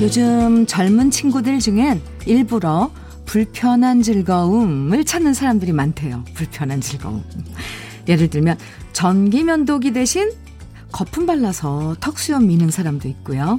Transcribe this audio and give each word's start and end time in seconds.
요즘 0.00 0.66
젊은 0.66 1.10
친구들 1.10 1.60
중엔 1.60 2.00
일부러 2.26 2.90
불편한 3.26 4.02
즐거움을 4.02 5.04
찾는 5.04 5.34
사람들이 5.34 5.72
많대요. 5.72 6.24
불편한 6.34 6.80
즐거움. 6.80 7.22
예를 8.08 8.28
들면 8.28 8.58
전기 9.00 9.44
면도기 9.44 9.94
대신 9.94 10.30
거품 10.92 11.24
발라서 11.24 11.96
턱 12.00 12.18
수염 12.18 12.48
미는 12.48 12.70
사람도 12.70 13.08
있고요. 13.08 13.58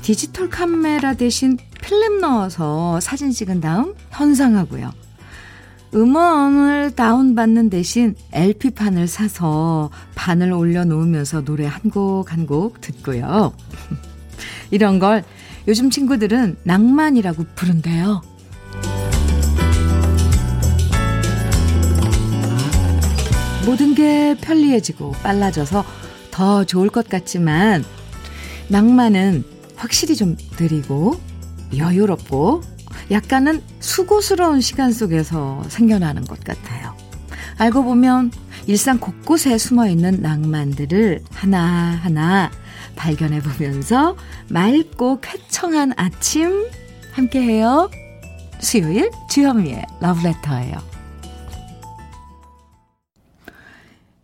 디지털 0.00 0.48
카메라 0.48 1.12
대신 1.12 1.58
필름 1.82 2.22
넣어서 2.22 2.98
사진 3.00 3.32
찍은 3.32 3.60
다음 3.60 3.92
현상하고요. 4.08 4.90
음원을 5.94 6.92
다운받는 6.92 7.68
대신 7.68 8.14
LP판을 8.32 9.08
사서 9.08 9.90
판을 10.14 10.54
올려놓으면서 10.54 11.44
노래 11.44 11.66
한곡 11.66 12.32
한 12.32 12.46
곡 12.46 12.80
듣고요. 12.80 13.52
이런 14.72 14.98
걸 14.98 15.22
요즘 15.68 15.90
친구들은 15.90 16.56
낭만이라고 16.64 17.44
부른대요. 17.56 18.22
모든 23.64 23.94
게 23.94 24.36
편리해지고 24.40 25.12
빨라져서 25.22 25.84
더 26.30 26.64
좋을 26.64 26.88
것 26.88 27.08
같지만 27.08 27.84
낭만은 28.68 29.44
확실히 29.76 30.16
좀 30.16 30.36
느리고 30.58 31.20
여유롭고 31.76 32.62
약간은 33.10 33.62
수고스러운 33.80 34.60
시간 34.60 34.92
속에서 34.92 35.62
생겨나는 35.68 36.24
것 36.24 36.42
같아요. 36.42 36.96
알고 37.58 37.84
보면 37.84 38.32
일상 38.66 38.98
곳곳에 38.98 39.58
숨어 39.58 39.88
있는 39.88 40.22
낭만들을 40.22 41.22
하나하나 41.32 42.50
발견해 42.96 43.40
보면서 43.40 44.16
맑고 44.48 45.20
쾌청한 45.20 45.92
아침 45.96 46.66
함께해요. 47.12 47.90
수요일 48.60 49.10
주현미의 49.28 49.84
러브레터예요. 50.00 50.91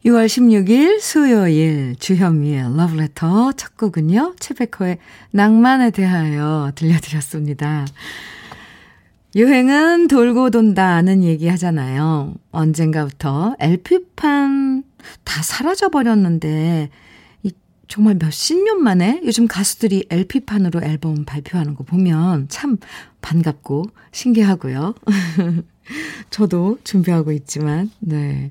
6월 0.05 0.27
16일 0.27 1.01
수요일 1.01 1.97
주현미의 1.99 2.77
러브레터 2.77 3.53
첫 3.53 3.77
곡은요. 3.77 4.37
채베커의 4.39 4.99
낭만에 5.33 5.91
대하여 5.91 6.71
들려드렸습니다. 6.77 7.85
유행은 9.35 10.07
돌고 10.07 10.51
돈다는 10.51 11.25
얘기 11.25 11.49
하잖아요. 11.49 12.35
언젠가부터 12.53 13.57
LP판 13.59 14.85
다 15.25 15.43
사라져버렸는데 15.43 16.91
정말 17.89 18.17
몇십 18.21 18.63
년 18.63 18.83
만에 18.83 19.21
요즘 19.25 19.49
가수들이 19.49 20.07
LP판으로 20.11 20.83
앨범 20.83 21.25
발표하는 21.25 21.75
거 21.75 21.83
보면 21.83 22.47
참 22.49 22.77
반갑고 23.21 23.87
신기하고요. 24.13 24.95
저도 26.31 26.79
준비하고 26.85 27.33
있지만, 27.33 27.91
네. 27.99 28.51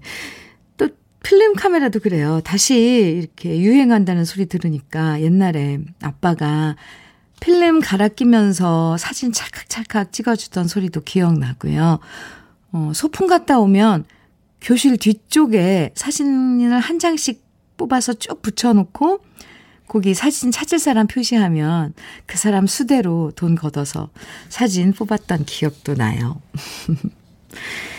또 1.23 1.28
필름 1.28 1.54
카메라도 1.56 2.00
그래요. 2.00 2.42
다시 2.44 2.76
이렇게 2.76 3.60
유행한다는 3.60 4.26
소리 4.26 4.46
들으니까 4.46 5.22
옛날에 5.22 5.80
아빠가 6.02 6.76
필름 7.40 7.80
갈아 7.80 8.08
끼면서 8.08 8.98
사진 8.98 9.32
찰칵찰칵 9.32 10.12
찍어주던 10.12 10.67
소리도 10.67 11.02
기억나고요. 11.02 12.00
어, 12.72 12.92
소풍 12.94 13.27
갔다 13.27 13.60
오면 13.60 14.06
교실 14.61 14.98
뒤쪽에 14.98 15.92
사진을 15.95 16.80
한 16.80 17.00
장씩 17.00 17.45
뽑아서 17.77 18.14
쭉 18.14 18.42
붙여놓고 18.42 19.20
거기 19.88 20.14
사진 20.14 20.52
찾을 20.52 20.80
사람 20.80 21.08
표시하면 21.08 21.94
그 22.26 22.38
사람 22.38 22.67
수대로 22.67 23.32
돈 23.36 23.56
걷어서 23.56 24.10
사진 24.50 24.92
뽑았던 24.94 25.45
기억도 25.45 25.94
나요. 25.94 26.42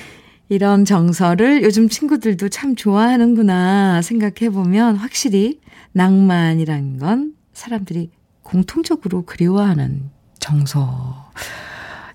이런 0.49 0.85
정서를 0.85 1.63
요즘 1.63 1.89
친구들도 1.89 2.49
참 2.49 2.75
좋아하는구나 2.75 4.03
생각해보면 4.03 4.97
확실히 4.97 5.61
낭만이라는 5.93 6.99
건 6.99 7.35
사람들이 7.53 8.11
공통적으로 8.43 9.25
그리워하는 9.27 10.11
정서, 10.39 11.31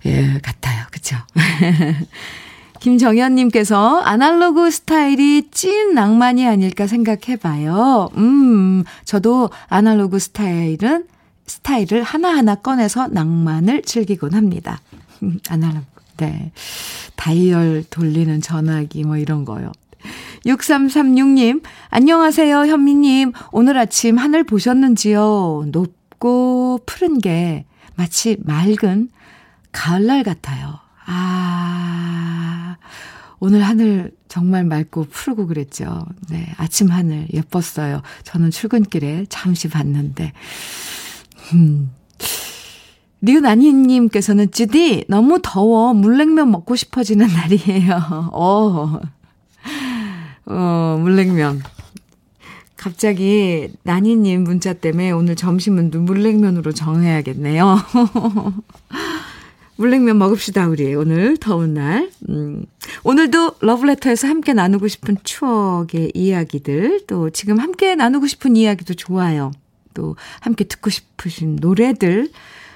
예, 0.06 0.40
같아요. 0.42 0.86
그쵸? 0.92 1.16
김정현님께서 2.80 4.00
아날로그 4.00 4.72
스타일이 4.72 5.50
찐 5.52 5.94
낭만이 5.94 6.46
아닐까 6.48 6.88
생각해봐요. 6.88 8.10
음, 8.18 8.84
저도 9.06 9.52
아날로그 9.68 10.20
스타일은, 10.20 11.06
스타일을 11.46 12.04
하나하나 12.04 12.56
꺼내서 12.56 13.08
낭만을 13.10 13.84
즐기곤 13.84 14.34
합니다. 14.34 14.82
아날로그, 15.50 15.93
네. 16.24 16.52
다이얼 17.18 17.84
돌리는 17.90 18.40
전화기 18.40 19.04
뭐 19.04 19.18
이런 19.18 19.44
거요. 19.44 19.74
6336님, 20.46 21.62
안녕하세요, 21.90 22.66
현미님. 22.66 23.34
오늘 23.52 23.78
아침 23.78 24.18
하늘 24.18 24.46
보셨는지요? 24.46 25.66
높고 25.68 26.80
푸른 26.86 27.20
게 27.20 27.66
마치 27.96 28.38
맑은 28.42 29.10
가을날 29.74 30.24
같아요. 30.24 30.80
아, 31.06 32.78
오늘 33.40 33.64
하늘 33.64 34.12
정말 34.30 34.64
맑고 34.64 35.06
푸르고 35.06 35.48
그랬죠. 35.48 36.06
네, 36.30 36.54
아침 36.58 36.90
하늘 36.90 37.28
예뻤어요. 37.34 38.02
저는 38.24 38.52
출근길에 38.52 39.26
잠시 39.28 39.68
봤는데. 39.68 40.32
음. 41.54 41.92
류난희님께서는 43.24 44.52
주디 44.52 45.06
너무 45.08 45.40
더워 45.42 45.94
물냉면 45.94 46.52
먹고 46.52 46.76
싶어지는 46.76 47.28
날이에요. 47.34 48.30
어, 48.34 49.00
어 50.46 50.98
물냉면. 51.02 51.62
갑자기 52.76 53.70
난희님 53.84 54.44
문자 54.44 54.74
때문에 54.74 55.12
오늘 55.12 55.38
점심은 55.38 55.92
물냉면으로 55.92 56.74
정해야겠네요. 56.74 57.78
물냉면 59.78 60.18
먹읍시다, 60.18 60.68
우리. 60.68 60.94
오늘 60.94 61.38
더운 61.38 61.76
날. 61.76 62.12
음. 62.30 62.66
오늘도 63.06 63.56
러브레터에서 63.62 64.28
함께 64.28 64.54
나누고 64.54 64.90
싶은 64.90 65.16
추억의 65.24 66.12
이야기들, 66.14 67.06
또 67.08 67.30
지금 67.30 67.60
함께 67.60 67.96
나누고 67.96 68.28
싶은 68.28 68.58
이야기도 68.58 68.94
좋아요. 68.94 69.54
또 69.94 70.16
함께 70.42 70.66
듣고 70.66 70.90
싶으신 70.90 71.58
노래들, 71.60 72.30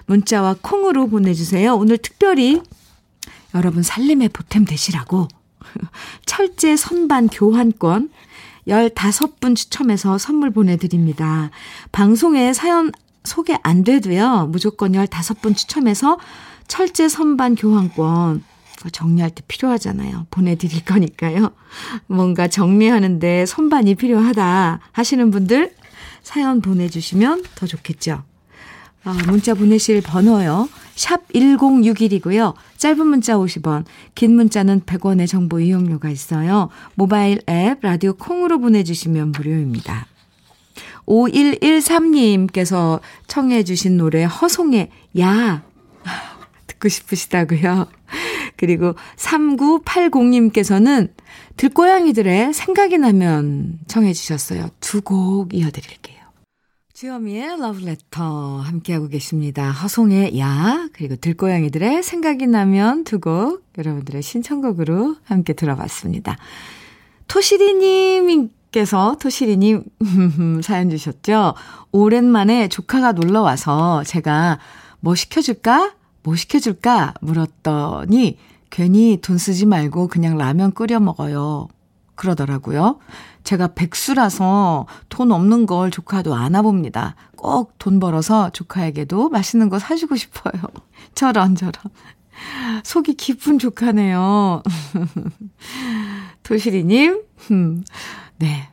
문자와 0.07 0.55
콩으로 0.61 1.07
보내주세요. 1.07 1.75
오늘 1.75 1.97
특별히 1.97 2.61
여러분 3.53 3.83
살림의 3.83 4.29
보탬 4.29 4.65
되시라고 4.65 5.27
철제 6.25 6.75
선반 6.75 7.27
교환권 7.27 8.09
15분 8.67 9.55
추첨해서 9.55 10.17
선물 10.17 10.51
보내드립니다. 10.51 11.51
방송에 11.91 12.53
사연 12.53 12.91
소개 13.23 13.57
안 13.63 13.83
돼도요. 13.83 14.47
무조건 14.47 14.93
15분 14.93 15.55
추첨해서 15.55 16.17
철제 16.67 17.07
선반 17.07 17.55
교환권 17.55 18.43
정리할 18.91 19.31
때 19.31 19.41
필요하잖아요. 19.47 20.27
보내드릴 20.29 20.85
거니까요. 20.85 21.51
뭔가 22.07 22.47
정리하는데 22.47 23.45
선반이 23.45 23.95
필요하다 23.95 24.79
하시는 24.91 25.31
분들 25.31 25.73
사연 26.21 26.61
보내주시면 26.61 27.43
더 27.55 27.65
좋겠죠. 27.65 28.23
아, 29.03 29.13
문자 29.27 29.53
보내실 29.53 30.01
번호요. 30.01 30.67
샵 30.95 31.27
1061이고요. 31.29 32.53
짧은 32.77 33.05
문자 33.05 33.35
50원, 33.35 33.85
긴 34.15 34.35
문자는 34.35 34.81
100원의 34.81 35.27
정보 35.27 35.59
이용료가 35.59 36.09
있어요. 36.09 36.69
모바일 36.95 37.41
앱 37.47 37.79
라디오 37.81 38.13
콩으로 38.13 38.59
보내주시면 38.59 39.31
무료입니다. 39.31 40.07
5113님께서 41.07 42.99
청해 43.27 43.63
주신 43.63 43.97
노래 43.97 44.23
허송의 44.23 44.89
야 45.19 45.63
듣고 46.67 46.89
싶으시다고요. 46.89 47.87
그리고 48.57 48.95
3980님께서는 49.15 51.11
들고양이들의 51.57 52.53
생각이 52.53 52.97
나면 52.97 53.79
청해 53.87 54.13
주셨어요. 54.13 54.69
두 54.79 55.01
곡 55.01 55.53
이어드릴게요. 55.53 56.16
주여미의 56.97 57.59
러브레터 57.59 58.57
함께하고 58.61 59.07
계십니다. 59.07 59.69
허송의 59.69 60.39
야 60.39 60.89
그리고 60.95 61.15
들고양이들의 61.15 62.01
생각이 62.01 62.47
나면 62.47 63.03
두 63.03 63.19
곡 63.19 63.63
여러분들의 63.77 64.23
신청곡으로 64.23 65.15
함께 65.23 65.53
들어봤습니다. 65.53 66.37
토시리님 67.27 68.49
께서 68.71 69.15
토시리님 69.21 69.83
사연 70.63 70.89
주셨죠? 70.89 71.53
오랜만에 71.91 72.67
조카가 72.67 73.11
놀러 73.11 73.43
와서 73.43 74.03
제가 74.03 74.57
뭐 74.99 75.13
시켜줄까? 75.13 75.93
뭐 76.23 76.35
시켜줄까? 76.35 77.13
물었더니 77.21 78.39
괜히 78.71 79.19
돈 79.21 79.37
쓰지 79.37 79.67
말고 79.67 80.07
그냥 80.07 80.35
라면 80.35 80.71
끓여 80.71 80.99
먹어요. 80.99 81.67
그러더라고요. 82.15 82.97
제가 83.47 83.67
백수라서 83.75 84.87
돈 85.07 85.31
없는 85.31 85.67
걸 85.67 85.89
조카도 85.89 86.35
안아봅니다. 86.35 87.15
꼭 87.37 87.77
돈 87.79 88.01
벌어서 88.01 88.49
조카에게도 88.49 89.29
맛있는 89.29 89.69
거 89.69 89.79
사주고 89.79 90.17
싶어요. 90.17 90.61
저런, 91.15 91.55
저런. 91.55 91.71
속이 92.83 93.13
깊은 93.13 93.57
조카네요. 93.59 94.63
도시리님, 96.43 97.23
음, 97.51 97.85
네. 98.35 98.67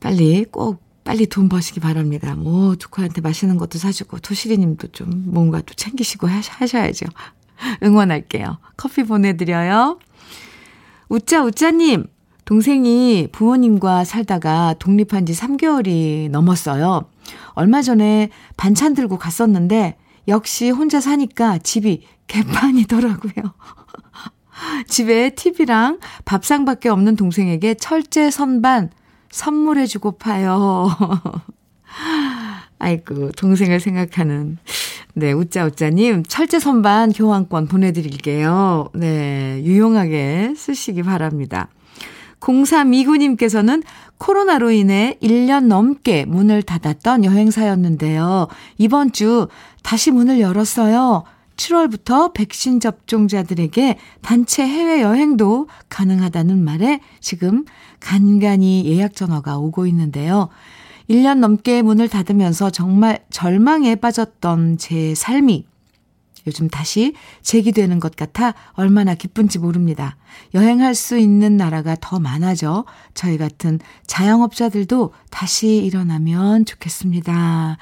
빨리 0.00 0.46
꼭 0.46 0.82
빨리 1.04 1.26
돈 1.26 1.50
버시기 1.50 1.80
바랍니다. 1.80 2.34
뭐, 2.34 2.74
조카한테 2.74 3.20
맛있는 3.20 3.58
것도 3.58 3.78
사주고, 3.78 4.20
도시리님도 4.20 4.88
좀 4.92 5.24
뭔가 5.26 5.60
또 5.60 5.74
챙기시고 5.74 6.26
하셔야죠. 6.26 7.04
응원할게요. 7.84 8.56
커피 8.78 9.04
보내드려요. 9.04 9.98
우짜, 11.10 11.44
우짜님, 11.44 12.06
동생이 12.46 13.28
부모님과 13.32 14.04
살다가 14.04 14.76
독립한 14.78 15.26
지 15.26 15.32
3개월이 15.32 16.30
넘었어요. 16.30 17.10
얼마 17.54 17.82
전에 17.82 18.30
반찬 18.56 18.94
들고 18.94 19.18
갔었는데, 19.18 19.96
역시 20.28 20.70
혼자 20.70 21.00
사니까 21.00 21.58
집이 21.58 22.06
개판이더라고요. 22.28 23.52
집에 24.86 25.30
TV랑 25.30 25.98
밥상밖에 26.24 26.88
없는 26.88 27.16
동생에게 27.16 27.74
철제 27.74 28.30
선반 28.30 28.90
선물해주고 29.30 30.12
파요. 30.12 30.88
아이고, 32.78 33.32
동생을 33.32 33.80
생각하는, 33.80 34.58
네, 35.14 35.32
우짜우짜님, 35.32 36.22
철제 36.28 36.60
선반 36.60 37.10
교환권 37.12 37.66
보내드릴게요. 37.66 38.90
네, 38.94 39.60
유용하게 39.64 40.54
쓰시기 40.56 41.02
바랍니다. 41.02 41.70
0329님께서는 42.46 43.82
코로나로 44.18 44.70
인해 44.70 45.18
1년 45.22 45.66
넘게 45.66 46.24
문을 46.26 46.62
닫았던 46.62 47.24
여행사였는데요. 47.24 48.48
이번 48.78 49.12
주 49.12 49.48
다시 49.82 50.10
문을 50.10 50.40
열었어요. 50.40 51.24
7월부터 51.56 52.34
백신 52.34 52.80
접종자들에게 52.80 53.98
단체 54.20 54.66
해외여행도 54.66 55.68
가능하다는 55.88 56.62
말에 56.62 57.00
지금 57.20 57.64
간간히 57.98 58.84
예약 58.86 59.14
전화가 59.14 59.58
오고 59.58 59.86
있는데요. 59.86 60.48
1년 61.08 61.38
넘게 61.38 61.82
문을 61.82 62.08
닫으면서 62.08 62.70
정말 62.70 63.20
절망에 63.30 63.96
빠졌던 63.96 64.76
제 64.78 65.14
삶이 65.14 65.64
요즘 66.46 66.68
다시 66.68 67.14
재기되는 67.42 68.00
것 68.00 68.16
같아 68.16 68.54
얼마나 68.72 69.14
기쁜지 69.14 69.58
모릅니다. 69.58 70.16
여행할 70.54 70.94
수 70.94 71.18
있는 71.18 71.56
나라가 71.56 71.96
더 72.00 72.18
많아져 72.18 72.84
저희 73.14 73.38
같은 73.38 73.80
자영업자들도 74.06 75.12
다시 75.30 75.76
일어나면 75.76 76.64
좋겠습니다. 76.64 77.78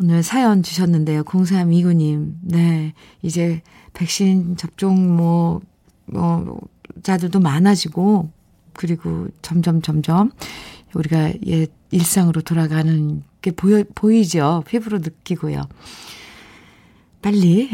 오늘 0.00 0.22
사연 0.22 0.62
주셨는데요. 0.62 1.24
0329님. 1.24 2.34
네. 2.42 2.94
이제 3.22 3.62
백신 3.94 4.56
접종 4.56 5.16
뭐, 5.16 5.60
뭐, 6.06 6.60
자들도 7.02 7.40
많아지고, 7.40 8.30
그리고 8.74 9.26
점점, 9.42 9.82
점점 9.82 10.30
우리가 10.94 11.32
예, 11.48 11.66
일상으로 11.90 12.42
돌아가는 12.42 13.22
게 13.42 13.50
보여, 13.50 13.82
보이죠. 13.94 14.62
피부로 14.68 14.98
느끼고요. 14.98 15.62
빨리 17.22 17.68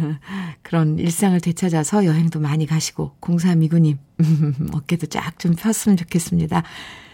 그런 0.62 0.98
일상을 0.98 1.38
되찾아서 1.40 2.04
여행도 2.04 2.40
많이 2.40 2.66
가시고 2.66 3.16
0329님 3.20 3.96
어깨도 4.74 5.06
쫙 5.06 5.38
좀 5.38 5.54
폈으면 5.54 5.96
좋겠습니다. 5.96 6.62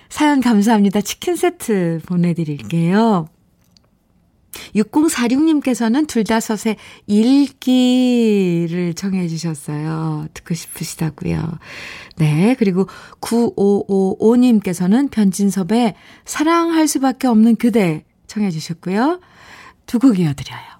사연 0.09 0.41
감사합니다. 0.41 1.01
치킨 1.01 1.37
세트 1.37 2.01
보내드릴게요. 2.07 3.29
6046님께서는 4.75 6.09
둘다섯의 6.09 6.77
일기를 7.07 8.95
청해 8.95 9.29
주셨어요. 9.29 10.27
듣고 10.35 10.55
싶으시다고요. 10.55 11.59
네, 12.17 12.57
그리고 12.59 12.87
9555님께서는 13.21 15.11
변진섭의 15.11 15.95
사랑할 16.25 16.89
수밖에 16.89 17.29
없는 17.29 17.57
그대 17.57 18.05
청해 18.27 18.51
주셨고요. 18.51 19.21
두 19.87 19.99
곡 20.01 20.19
이어드려요. 20.19 20.80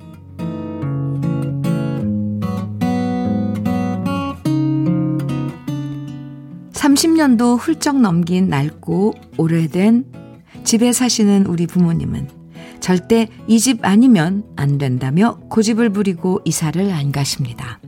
30년도 6.95 7.57
훌쩍 7.57 7.99
넘긴 8.01 8.49
낡고 8.49 9.13
오래된 9.37 10.05
집에 10.63 10.91
사시는 10.91 11.45
우리 11.45 11.65
부모님은 11.65 12.27
절대 12.81 13.29
이 13.47 13.59
집 13.59 13.79
아니면 13.83 14.43
안 14.55 14.77
된다며 14.77 15.37
고집을 15.49 15.91
부리고 15.91 16.41
이사를 16.45 16.91
안 16.91 17.11
가십니다. 17.11 17.79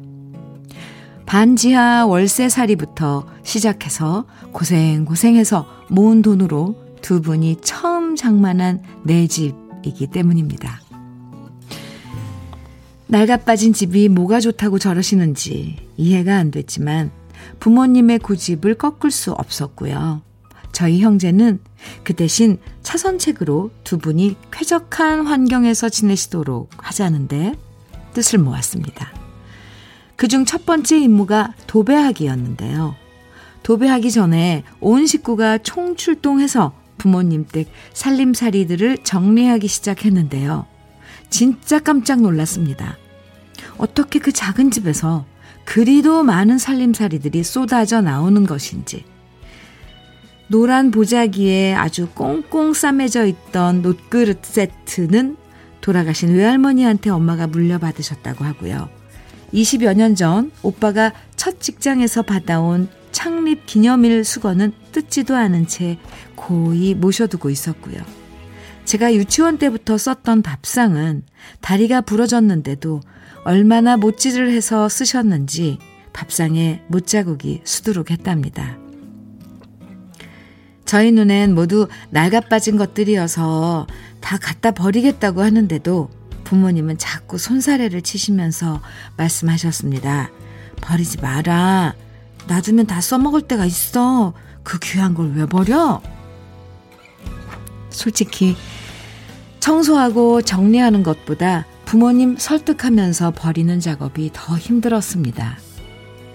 반지하 1.26 2.06
월세살이부터 2.06 3.26
시작해서 3.44 4.26
고생고생해서 4.52 5.66
모은 5.90 6.22
돈으로 6.22 6.76
두 7.02 7.22
분이 7.22 7.58
처음 7.62 8.16
장만한 8.16 8.84
내 9.04 9.28
집이기 9.28 10.08
때문입니다. 10.08 10.80
낡아 13.08 13.38
빠진 13.38 13.74
집이 13.74 14.10
뭐가 14.10 14.40
좋다고 14.40 14.80
저러시는지 14.80 15.76
이해가 15.98 16.38
안 16.38 16.52
됐지만 16.52 17.12
부모님의 17.60 18.20
고집을 18.20 18.76
꺾을 18.76 19.12
수 19.12 19.32
없었고요. 19.32 20.22
저희 20.72 21.02
형제는 21.02 21.60
그 22.04 22.14
대신 22.14 22.58
차선책으로 22.82 23.72
두 23.84 23.98
분이 23.98 24.36
쾌적한 24.52 25.28
환경에서 25.28 25.90
지내시도록 25.90 26.70
하자는데 26.78 27.54
뜻을 28.14 28.40
모았습니다. 28.40 29.14
그중 30.16 30.46
첫 30.46 30.66
번째 30.66 30.98
임무가 30.98 31.54
도배하기였는데요. 31.68 32.96
도배하기 33.64 34.12
전에 34.12 34.64
온 34.80 35.06
식구가 35.06 35.60
총출동해서 35.60 36.74
부모님 36.98 37.46
댁 37.46 37.70
살림살이들을 37.94 39.00
정리하기 39.04 39.68
시작했는데요. 39.68 40.66
진짜 41.30 41.80
깜짝 41.80 42.22
놀랐습니다. 42.22 42.98
어떻게 43.78 44.20
그 44.20 44.32
작은 44.32 44.72
집에서 44.72 45.26
그리도 45.66 46.24
많은 46.24 46.58
살림살이들이 46.58 47.44
쏟아져 47.44 48.02
나오는 48.02 48.46
것인지. 48.46 49.06
노란 50.48 50.92
보자기에 50.92 51.74
아주 51.74 52.08
꽁꽁 52.14 52.74
싸매져 52.74 53.26
있던 53.26 53.82
놋그릇 53.82 54.40
세트는 54.44 55.38
돌아가신 55.82 56.36
외할머니한테 56.36 57.10
엄마가 57.10 57.48
물려받으셨다고 57.48 58.46
하고요. 58.46 58.90
20여 59.54 59.96
년 59.96 60.16
전 60.16 60.52
오빠가 60.62 61.14
첫 61.36 61.60
직장에서 61.60 62.24
받아온 62.24 62.88
창립 63.12 63.66
기념일 63.66 64.24
수건은 64.24 64.74
뜯지도 64.92 65.36
않은 65.36 65.68
채 65.68 65.98
고이 66.36 66.96
모셔두고 66.96 67.50
있었고요. 67.50 67.98
제가 68.86 69.14
유치원 69.14 69.58
때부터 69.58 69.98
썼던 69.98 70.42
밥상은 70.42 71.24
다리가 71.62 72.02
부러졌는데도 72.02 73.02
얼마나 73.46 73.98
못질을 73.98 74.52
해서 74.52 74.88
쓰셨는지 74.90 75.80
밥상에 76.14 76.82
못자국이 76.88 77.62
수두룩했답니다. 77.64 78.78
저희 80.86 81.12
눈엔 81.12 81.56
모두 81.56 81.88
낡아 82.12 82.42
빠진 82.42 82.78
것들이어서 82.78 83.88
다 84.22 84.38
갖다 84.38 84.72
버리겠다고 84.72 85.42
하는데도 85.42 86.10
부모님은 86.44 86.98
자꾸 86.98 87.38
손사래를 87.38 88.02
치시면서 88.02 88.82
말씀하셨습니다. 89.18 90.30
버리지 90.82 91.20
마라. 91.22 91.96
놔두면 92.48 92.88
다 92.88 93.02
써먹을 93.02 93.42
때가 93.42 93.66
있어. 93.66 94.34
그 94.64 94.78
귀한 94.80 95.14
걸 95.14 95.34
왜 95.34 95.46
버려? 95.46 96.02
솔직히 97.90 98.56
청소하고 99.60 100.42
정리하는 100.42 101.04
것보다 101.04 101.66
부모님 101.94 102.38
설득하면서 102.40 103.34
버리는 103.36 103.80
작업이 103.80 104.32
더 104.34 104.58
힘들었습니다. 104.58 105.60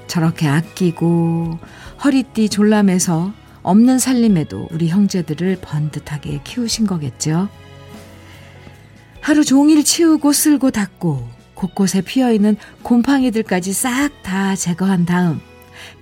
저렇게 0.07 0.47
아끼고 0.47 1.59
허리띠 2.05 2.49
졸라매서 2.49 3.33
없는 3.65 3.99
살림에도 3.99 4.69
우리 4.71 4.87
형제들을 4.87 5.59
번듯하게 5.61 6.43
키우신 6.45 6.87
거겠죠. 6.87 7.49
하루 9.21 9.45
종일 9.45 9.83
치우고 9.83 10.33
쓸고 10.33 10.71
닦고 10.71 11.29
곳곳에 11.55 12.03
피어있는 12.03 12.57
곰팡이들까지 12.85 13.73
싹 13.73 14.11
다 14.23 14.55
제거한 14.55 15.07
다음 15.07 15.41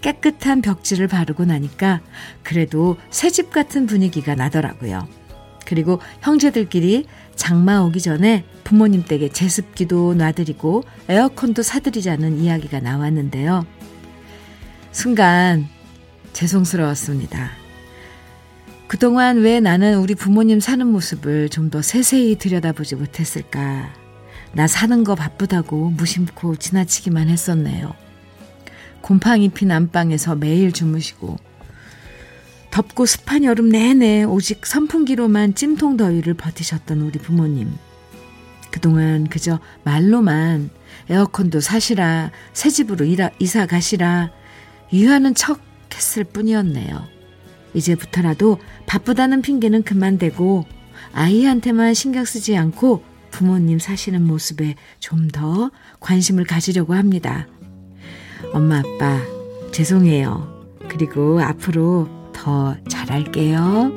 깨끗한 0.02 0.60
벽지를 0.60 1.08
바르고 1.08 1.46
나니까 1.46 2.02
그래도 2.42 2.98
새집 3.08 3.52
같은 3.52 3.86
분위기가 3.86 4.34
나더라고요. 4.34 5.08
그리고 5.66 6.00
형제들끼리 6.22 7.04
장마 7.34 7.80
오기 7.80 8.00
전에 8.00 8.44
부모님 8.64 9.04
댁에 9.04 9.28
제습기도 9.28 10.14
놔드리고 10.14 10.84
에어컨도 11.08 11.62
사드리자는 11.62 12.40
이야기가 12.40 12.80
나왔는데요. 12.80 13.66
순간 14.92 15.68
죄송스러웠습니다. 16.32 17.50
그동안 18.88 19.38
왜 19.38 19.60
나는 19.60 19.98
우리 19.98 20.14
부모님 20.14 20.60
사는 20.60 20.86
모습을 20.86 21.48
좀 21.50 21.70
더 21.70 21.82
세세히 21.82 22.36
들여다보지 22.36 22.94
못했을까. 22.94 23.92
나 24.52 24.66
사는 24.66 25.04
거 25.04 25.14
바쁘다고 25.14 25.90
무심코 25.90 26.56
지나치기만 26.56 27.28
했었네요. 27.28 27.92
곰팡이 29.02 29.48
핀 29.48 29.70
안방에서 29.72 30.36
매일 30.36 30.72
주무시고 30.72 31.36
덥고 32.76 33.06
습한 33.06 33.44
여름 33.44 33.70
내내 33.70 34.24
오직 34.24 34.66
선풍기로만 34.66 35.54
찜통 35.54 35.96
더위를 35.96 36.34
버티셨던 36.34 37.00
우리 37.00 37.18
부모님. 37.18 37.72
그동안 38.70 39.26
그저 39.28 39.60
말로만 39.84 40.68
에어컨도 41.08 41.60
사시라, 41.60 42.32
새 42.52 42.68
집으로 42.68 43.06
이사 43.38 43.64
가시라, 43.64 44.30
유하는 44.92 45.34
척 45.34 45.62
했을 45.94 46.22
뿐이었네요. 46.22 47.02
이제부터라도 47.72 48.58
바쁘다는 48.84 49.40
핑계는 49.40 49.82
그만대고 49.82 50.66
아이한테만 51.14 51.94
신경 51.94 52.26
쓰지 52.26 52.58
않고 52.58 53.02
부모님 53.30 53.78
사시는 53.78 54.22
모습에 54.22 54.74
좀 54.98 55.28
더 55.28 55.70
관심을 56.00 56.44
가지려고 56.44 56.92
합니다. 56.92 57.46
엄마, 58.52 58.80
아빠, 58.80 59.22
죄송해요. 59.72 60.66
그리고 60.90 61.40
앞으로 61.40 62.25
더 62.36 62.76
잘할게요. 62.88 63.90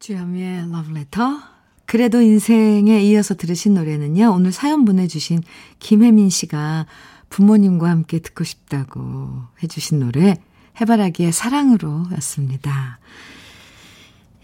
주현미의 0.00 0.70
러브레터. 0.72 1.38
그래도 1.86 2.20
인생에 2.20 3.00
이어서 3.02 3.34
들으신 3.34 3.74
노래는요. 3.74 4.32
오늘 4.32 4.52
사연 4.52 4.84
보내주신 4.84 5.42
김혜민 5.78 6.28
씨가 6.28 6.86
부모님과 7.28 7.88
함께 7.88 8.18
듣고 8.18 8.44
싶다고 8.44 9.44
해주신 9.62 10.00
노래 10.00 10.36
해바라기의 10.80 11.32
사랑으로 11.32 12.06
였습니다. 12.16 12.98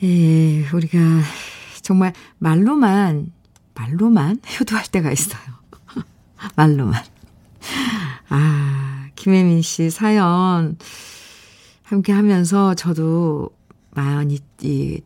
예, 0.03 0.69
우리가 0.71 0.99
정말 1.83 2.13
말로만, 2.39 3.33
말로만 3.75 4.41
효도할 4.61 4.87
때가 4.87 5.11
있어요. 5.11 5.43
말로만. 6.57 7.03
아, 8.29 9.06
김혜민 9.17 9.63
씨 9.63 9.91
사연 9.91 10.79
함께 11.83 12.13
하면서 12.13 12.75
저도 12.75 13.51
많이 13.91 14.39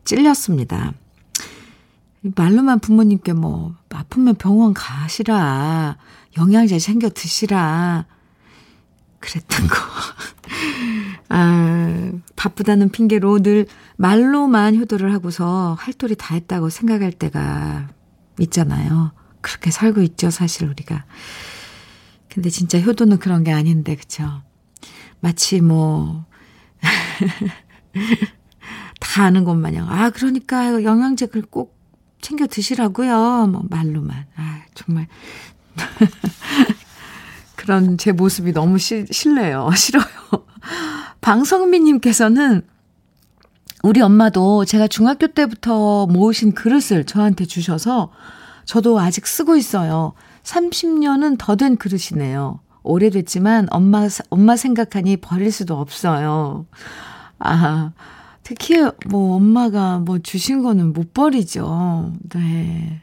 찔렸습니다. 0.03 0.93
말로만 2.21 2.79
부모님께 2.79 3.33
뭐, 3.33 3.75
아프면 3.89 4.35
병원 4.35 4.73
가시라, 4.73 5.97
영양제 6.37 6.77
챙겨 6.77 7.09
드시라, 7.09 8.05
그랬던 9.19 9.67
거. 9.67 9.75
아, 11.29 12.11
바쁘다는 12.35 12.89
핑계로 12.89 13.41
늘 13.41 13.65
말로만 13.97 14.75
효도를 14.75 15.13
하고서 15.13 15.75
할 15.79 15.93
도리 15.93 16.15
다 16.15 16.35
했다고 16.35 16.69
생각할 16.69 17.11
때가 17.11 17.89
있잖아요. 18.39 19.13
그렇게 19.41 19.71
살고 19.71 20.01
있죠, 20.01 20.29
사실 20.29 20.67
우리가. 20.67 21.05
근데 22.31 22.49
진짜 22.49 22.79
효도는 22.79 23.19
그런 23.19 23.43
게 23.43 23.51
아닌데, 23.51 23.95
그쵸? 23.95 24.41
마치 25.19 25.59
뭐, 25.59 26.25
다 28.99 29.25
아는 29.25 29.43
것 29.43 29.55
마냥, 29.55 29.87
아, 29.89 30.09
그러니까 30.09 30.83
영양제를 30.83 31.43
꼭 31.43 31.77
챙겨 32.21 32.47
드시라고요. 32.47 33.47
뭐, 33.47 33.63
말로만. 33.69 34.25
아, 34.37 34.61
정말. 34.73 35.07
그런 37.57 37.97
제 37.97 38.11
모습이 38.11 38.53
너무 38.53 38.77
시, 38.77 39.05
싫네요. 39.11 39.69
싫어요. 39.75 40.05
방성민님께서는 41.19 42.61
우리 43.83 44.01
엄마도 44.01 44.63
제가 44.63 44.87
중학교 44.87 45.27
때부터 45.27 46.07
모으신 46.07 46.53
그릇을 46.53 47.03
저한테 47.05 47.45
주셔서 47.45 48.11
저도 48.65 48.99
아직 48.99 49.27
쓰고 49.27 49.57
있어요. 49.57 50.13
30년은 50.43 51.37
더 51.37 51.55
된 51.55 51.77
그릇이네요. 51.77 52.59
오래됐지만 52.83 53.67
엄마, 53.69 54.07
엄마 54.29 54.55
생각하니 54.55 55.17
버릴 55.17 55.51
수도 55.51 55.77
없어요. 55.79 56.65
아, 57.39 57.91
특히 58.43 58.75
뭐 59.07 59.35
엄마가 59.35 59.99
뭐 59.99 60.19
주신 60.19 60.63
거는 60.63 60.93
못 60.93 61.13
버리죠. 61.13 62.13
네. 62.33 63.01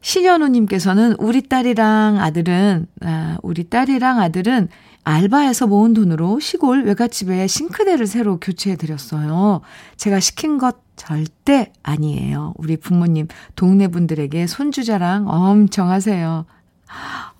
신현우님께서는 0.00 1.14
우리 1.18 1.42
딸이랑 1.48 2.18
아들은, 2.18 2.86
아, 3.02 3.38
우리 3.42 3.64
딸이랑 3.64 4.20
아들은 4.20 4.68
알바에서 5.04 5.66
모은 5.66 5.94
돈으로 5.94 6.40
시골 6.40 6.84
외갓집에 6.84 7.46
싱크대를 7.46 8.06
새로 8.06 8.40
교체해 8.40 8.76
드렸어요. 8.76 9.60
제가 9.96 10.18
시킨 10.20 10.58
것 10.58 10.76
절대 10.96 11.72
아니에요. 11.82 12.54
우리 12.56 12.76
부모님, 12.76 13.28
동네 13.54 13.88
분들에게 13.88 14.46
손주 14.46 14.84
자랑 14.84 15.28
엄청 15.28 15.90
하세요. 15.90 16.46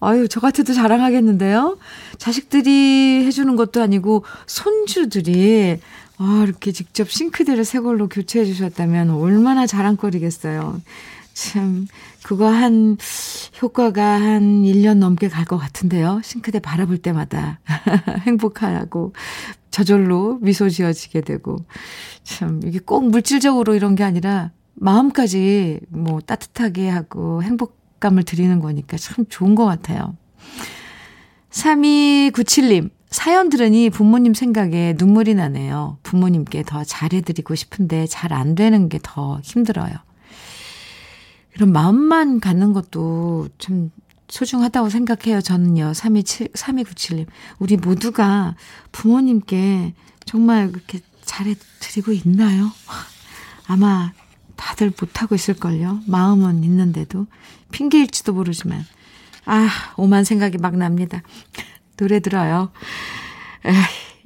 아유, 0.00 0.28
저 0.28 0.40
같아도 0.40 0.74
자랑하겠는데요? 0.74 1.78
자식들이 2.18 3.24
해주는 3.26 3.56
것도 3.56 3.80
아니고, 3.80 4.24
손주들이, 4.46 5.78
아, 6.18 6.44
이렇게 6.46 6.72
직접 6.72 7.10
싱크대를 7.10 7.64
새 7.64 7.80
걸로 7.80 8.08
교체해 8.08 8.44
주셨다면 8.44 9.10
얼마나 9.10 9.66
자랑거리겠어요. 9.66 10.80
참, 11.32 11.86
그거 12.24 12.48
한, 12.48 12.96
효과가 13.62 14.02
한 14.02 14.62
1년 14.62 14.96
넘게 14.96 15.28
갈 15.28 15.44
것 15.44 15.58
같은데요. 15.58 16.20
싱크대 16.24 16.58
바라볼 16.60 16.96
때마다 16.98 17.60
행복하고 18.26 19.12
저절로 19.70 20.38
미소 20.40 20.70
지어지게 20.70 21.20
되고. 21.20 21.58
참, 22.22 22.60
이게 22.64 22.78
꼭 22.78 23.06
물질적으로 23.10 23.74
이런 23.74 23.94
게 23.94 24.04
아니라 24.04 24.52
마음까지 24.74 25.80
뭐 25.90 26.20
따뜻하게 26.20 26.88
하고 26.88 27.42
행복감을 27.42 28.22
드리는 28.22 28.58
거니까 28.58 28.96
참 28.96 29.26
좋은 29.28 29.54
것 29.54 29.66
같아요. 29.66 30.16
3297님, 31.50 32.90
사연 33.10 33.48
들으니 33.50 33.90
부모님 33.90 34.32
생각에 34.34 34.94
눈물이 34.98 35.34
나네요. 35.34 35.98
부모님께 36.02 36.64
더 36.64 36.82
잘해드리고 36.84 37.54
싶은데 37.54 38.06
잘 38.06 38.32
안 38.32 38.54
되는 38.54 38.88
게 38.88 38.98
더 39.02 39.40
힘들어요. 39.42 39.92
이런 41.54 41.72
마음만 41.72 42.40
갖는 42.40 42.72
것도 42.72 43.48
참 43.58 43.90
소중하다고 44.28 44.90
생각해요. 44.90 45.40
저는요. 45.40 45.94
3227, 45.94 46.48
3297님. 46.52 47.26
우리 47.58 47.76
모두가 47.76 48.56
부모님께 48.92 49.94
정말 50.24 50.72
그렇게 50.72 51.00
잘해드리고 51.24 52.12
있나요? 52.12 52.70
아마 53.66 54.12
다들 54.56 54.92
못하고 55.00 55.34
있을걸요. 55.34 56.00
마음은 56.06 56.64
있는데도. 56.64 57.26
핑계일지도 57.70 58.32
모르지만. 58.32 58.84
아, 59.44 59.68
오만 59.96 60.24
생각이 60.24 60.58
막 60.58 60.76
납니다. 60.76 61.22
노래 61.96 62.20
들어요. 62.20 62.72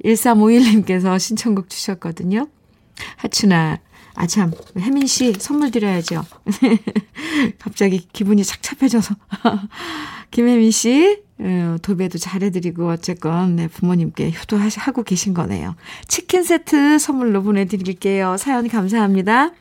1351님께서 0.03 1.19
신청곡 1.19 1.69
주셨거든요. 1.69 2.47
하춘아, 3.17 3.79
아, 4.21 4.27
참, 4.27 4.51
혜민 4.77 5.07
씨 5.07 5.31
선물 5.31 5.71
드려야죠. 5.71 6.25
갑자기 7.57 8.05
기분이 8.11 8.43
착잡해져서. 8.43 9.15
김혜민 10.31 10.71
씨, 10.71 11.21
어, 11.39 11.77
도배도 11.81 12.17
잘해드리고, 12.17 12.89
어쨌건, 12.89 13.55
네, 13.55 13.69
부모님께 13.69 14.31
효도하고 14.31 15.03
계신 15.03 15.33
거네요. 15.33 15.73
치킨 16.09 16.43
세트 16.43 16.99
선물로 16.99 17.43
보내드릴게요. 17.43 18.35
사연 18.35 18.67
감사합니다. 18.67 19.51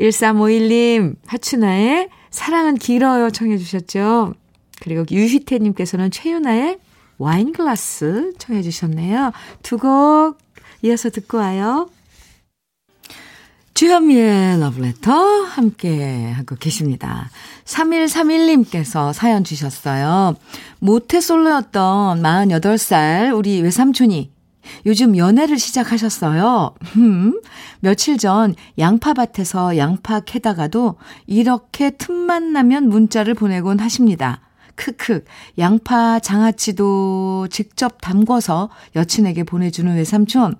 1351님, 0.00 1.14
하춘아의 1.26 2.08
사랑은 2.30 2.74
길어요 2.74 3.30
청해주셨죠. 3.30 4.34
그리고 4.80 5.04
유희태님께서는 5.08 6.10
최윤아의 6.10 6.78
와인 7.18 7.52
글라스 7.52 8.32
청해 8.38 8.62
주셨네요. 8.62 9.30
두 9.62 9.78
곡 9.78 10.38
이어서 10.82 11.10
듣고 11.10 11.38
와요. 11.38 11.88
주현미의 13.78 14.58
러브레터 14.58 15.12
함께 15.12 16.32
하고 16.32 16.56
계십니다. 16.56 17.30
3131님께서 17.64 19.12
사연 19.12 19.44
주셨어요. 19.44 20.34
모태솔로였던 20.80 22.20
48살 22.20 23.38
우리 23.38 23.60
외삼촌이 23.60 24.32
요즘 24.86 25.16
연애를 25.16 25.60
시작하셨어요. 25.60 26.74
음, 26.96 27.40
며칠 27.78 28.18
전 28.18 28.56
양파밭에서 28.78 29.76
양파 29.76 30.18
캐다가도 30.18 30.96
이렇게 31.28 31.90
틈만 31.90 32.52
나면 32.52 32.88
문자를 32.88 33.34
보내곤 33.34 33.78
하십니다. 33.78 34.40
크크, 34.78 35.24
양파 35.58 36.20
장아찌도 36.20 37.48
직접 37.50 38.00
담궈서 38.00 38.70
여친에게 38.94 39.42
보내주는 39.42 39.92
외삼촌. 39.94 40.54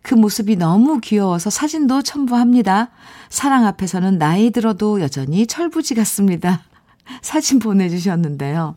그 0.00 0.14
모습이 0.14 0.54
너무 0.56 1.00
귀여워서 1.00 1.50
사진도 1.50 2.00
첨부합니다. 2.00 2.90
사랑 3.30 3.66
앞에서는 3.66 4.16
나이 4.16 4.50
들어도 4.50 5.00
여전히 5.00 5.48
철부지 5.48 5.96
같습니다. 5.96 6.62
사진 7.20 7.58
보내주셨는데요. 7.58 8.76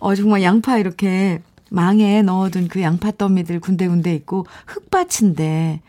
어, 0.00 0.14
정말 0.14 0.42
양파 0.42 0.76
이렇게 0.76 1.40
망에 1.70 2.20
넣어둔 2.20 2.68
그 2.68 2.82
양파 2.82 3.10
더미들 3.10 3.58
군데군데 3.58 4.14
있고 4.16 4.46
흙밭인데 4.66 5.80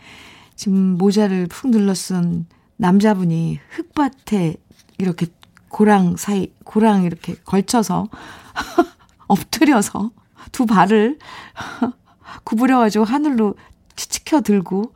지금 0.56 0.98
모자를 0.98 1.48
푹 1.48 1.70
눌러 1.70 1.94
쓴 1.94 2.46
남자분이 2.78 3.60
흙밭에 3.70 4.56
이렇게 5.00 5.28
고랑 5.70 6.18
사이, 6.18 6.52
고랑 6.64 7.04
이렇게 7.04 7.36
걸쳐서 7.46 8.08
엎드려서 9.28 10.12
두 10.52 10.66
발을 10.66 11.20
구부려가지고 12.44 13.04
하늘로 13.06 13.56
치켜 13.96 14.42
들고 14.42 14.94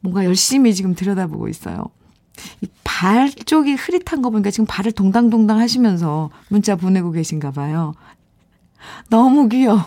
뭔가 0.00 0.24
열심히 0.24 0.74
지금 0.74 0.94
들여다보고 0.94 1.48
있어요. 1.48 1.86
이 2.62 2.68
발 3.00 3.30
쪽이 3.30 3.72
흐릿한 3.76 4.20
거 4.20 4.28
보니까 4.28 4.50
지금 4.50 4.66
발을 4.66 4.92
동당동당 4.92 5.58
하시면서 5.58 6.28
문자 6.48 6.76
보내고 6.76 7.12
계신가 7.12 7.50
봐요. 7.50 7.94
너무 9.08 9.48
귀여워요. 9.48 9.80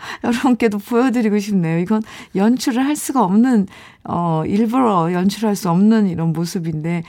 여러분께도 0.24 0.78
보여드리고 0.78 1.38
싶네요. 1.38 1.78
이건 1.78 2.02
연출을 2.34 2.84
할 2.84 2.96
수가 2.96 3.22
없는, 3.24 3.66
어, 4.04 4.42
일부러 4.46 5.12
연출할 5.12 5.56
수 5.56 5.70
없는 5.70 6.08
이런 6.08 6.32
모습인데, 6.32 7.02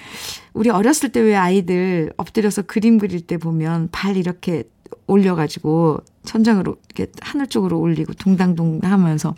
우리 0.53 0.69
어렸을 0.69 1.09
때 1.09 1.21
왜 1.21 1.35
아이들 1.35 2.11
엎드려서 2.17 2.63
그림 2.63 2.97
그릴 2.97 3.21
때 3.21 3.37
보면 3.37 3.89
발 3.91 4.17
이렇게 4.17 4.63
올려가지고 5.07 5.99
천장으로 6.25 6.77
이렇게 6.95 7.11
하늘 7.21 7.47
쪽으로 7.47 7.79
올리고 7.79 8.13
동당동 8.13 8.79
하면서 8.83 9.35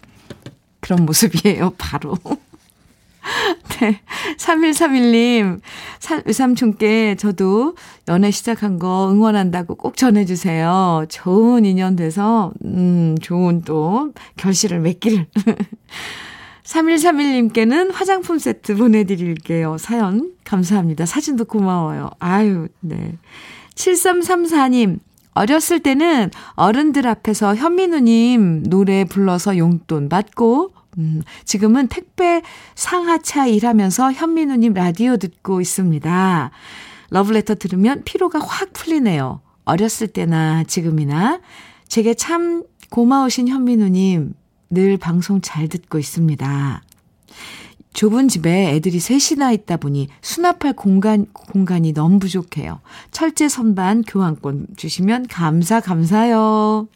그런 0.80 1.06
모습이에요, 1.06 1.74
바로. 1.78 2.18
네. 3.80 4.02
3131님, 4.38 5.60
외삼촌께 6.26 7.16
저도 7.16 7.76
연애 8.08 8.32
시작한 8.32 8.80
거 8.80 9.10
응원한다고 9.12 9.76
꼭 9.76 9.98
전해주세요. 9.98 11.06
좋은 11.10 11.66
인연 11.66 11.96
돼서, 11.96 12.54
음, 12.66 13.16
좋은 13.22 13.62
또 13.64 14.14
결실을 14.38 14.80
맺기를. 14.80 15.28
3131님께는 16.64 17.92
화장품 17.94 18.40
세트 18.40 18.76
보내드릴게요. 18.78 19.78
사연 19.78 20.32
감사합니다. 20.46 21.06
사진도 21.06 21.46
고마워요. 21.46 22.10
아유, 22.20 22.68
네. 22.80 23.18
7334님, 23.76 25.00
어렸을 25.34 25.80
때는 25.80 26.30
어른들 26.54 27.08
앞에서 27.08 27.56
현민우님 27.56 28.64
노래 28.70 29.04
불러서 29.04 29.58
용돈 29.58 30.08
받고 30.08 30.72
음, 30.98 31.22
지금은 31.46 31.88
택배 31.88 32.42
상하차 32.76 33.48
일하면서 33.48 34.14
현민우님 34.14 34.74
라디오 34.74 35.18
듣고 35.18 35.62
있습니다. 35.62 36.52
러브레터 37.10 37.56
들으면 37.56 38.04
피로가 38.04 38.40
확 38.40 38.74
풀리네요. 38.74 39.42
어렸을 39.66 40.08
때나 40.08 40.64
지금이나 40.64 41.40
제게 41.88 42.14
참 42.14 42.64
고마우신 42.90 43.48
현민우님 43.48 44.34
늘 44.70 44.98
방송 44.98 45.42
잘 45.42 45.68
듣고 45.68 46.00
있습니다. 46.00 46.82
좁은 47.94 48.28
집에 48.28 48.74
애들이 48.74 49.00
셋이나 49.00 49.52
있다 49.52 49.78
보니 49.78 50.08
수납할 50.22 50.74
공간, 50.74 51.28
공간이 51.32 51.94
너무 51.94 52.18
부족해요. 52.18 52.80
철제 53.12 53.48
선반 53.48 54.02
교환권 54.02 54.68
주시면 54.76 55.28
감사, 55.28 55.80
감사요. 55.80 56.88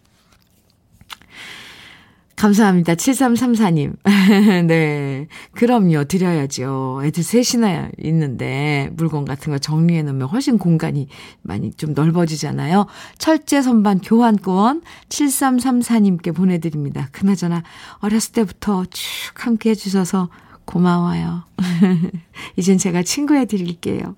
감사합니다. 2.38 2.93
7334님. 2.93 3.97
네. 4.67 5.28
그럼요. 5.54 6.04
드려야죠. 6.06 7.02
애들 7.04 7.23
셋이나 7.23 7.89
있는데 7.97 8.91
물건 8.93 9.26
같은 9.26 9.52
거 9.52 9.58
정리해 9.58 10.04
놓으면 10.04 10.28
훨씬 10.28 10.60
공간이 10.60 11.08
많이 11.41 11.73
좀 11.73 11.93
넓어지잖아요. 11.93 12.86
철제 13.17 13.63
선반 13.63 14.00
교환권 14.00 14.84
7334님께 15.10 16.36
보내드립니다. 16.36 17.10
그나저나 17.12 17.63
어렸을 18.02 18.34
때부터 18.34 18.86
쭉 18.86 19.04
함께 19.34 19.71
해주셔서 19.71 20.30
고마워요. 20.65 21.43
이젠 22.56 22.78
제가 22.78 23.02
친구해 23.02 23.45
드릴게요. 23.45 24.15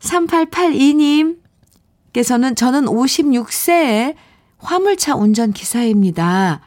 3882님께서는 0.00 2.56
저는 2.56 2.86
56세에 2.86 4.16
화물차 4.58 5.14
운전기사입니다. 5.14 6.62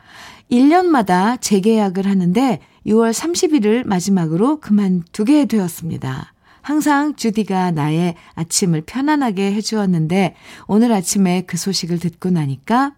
1년마다 0.51 1.39
재계약을 1.41 2.05
하는데 2.05 2.59
6월 2.85 3.13
30일을 3.13 3.85
마지막으로 3.85 4.59
그만두게 4.59 5.45
되었습니다. 5.45 6.33
항상 6.61 7.15
주디가 7.15 7.71
나의 7.71 8.15
아침을 8.35 8.81
편안하게 8.81 9.53
해주었는데 9.53 10.35
오늘 10.67 10.91
아침에 10.91 11.41
그 11.41 11.57
소식을 11.57 11.99
듣고 11.99 12.29
나니까 12.29 12.95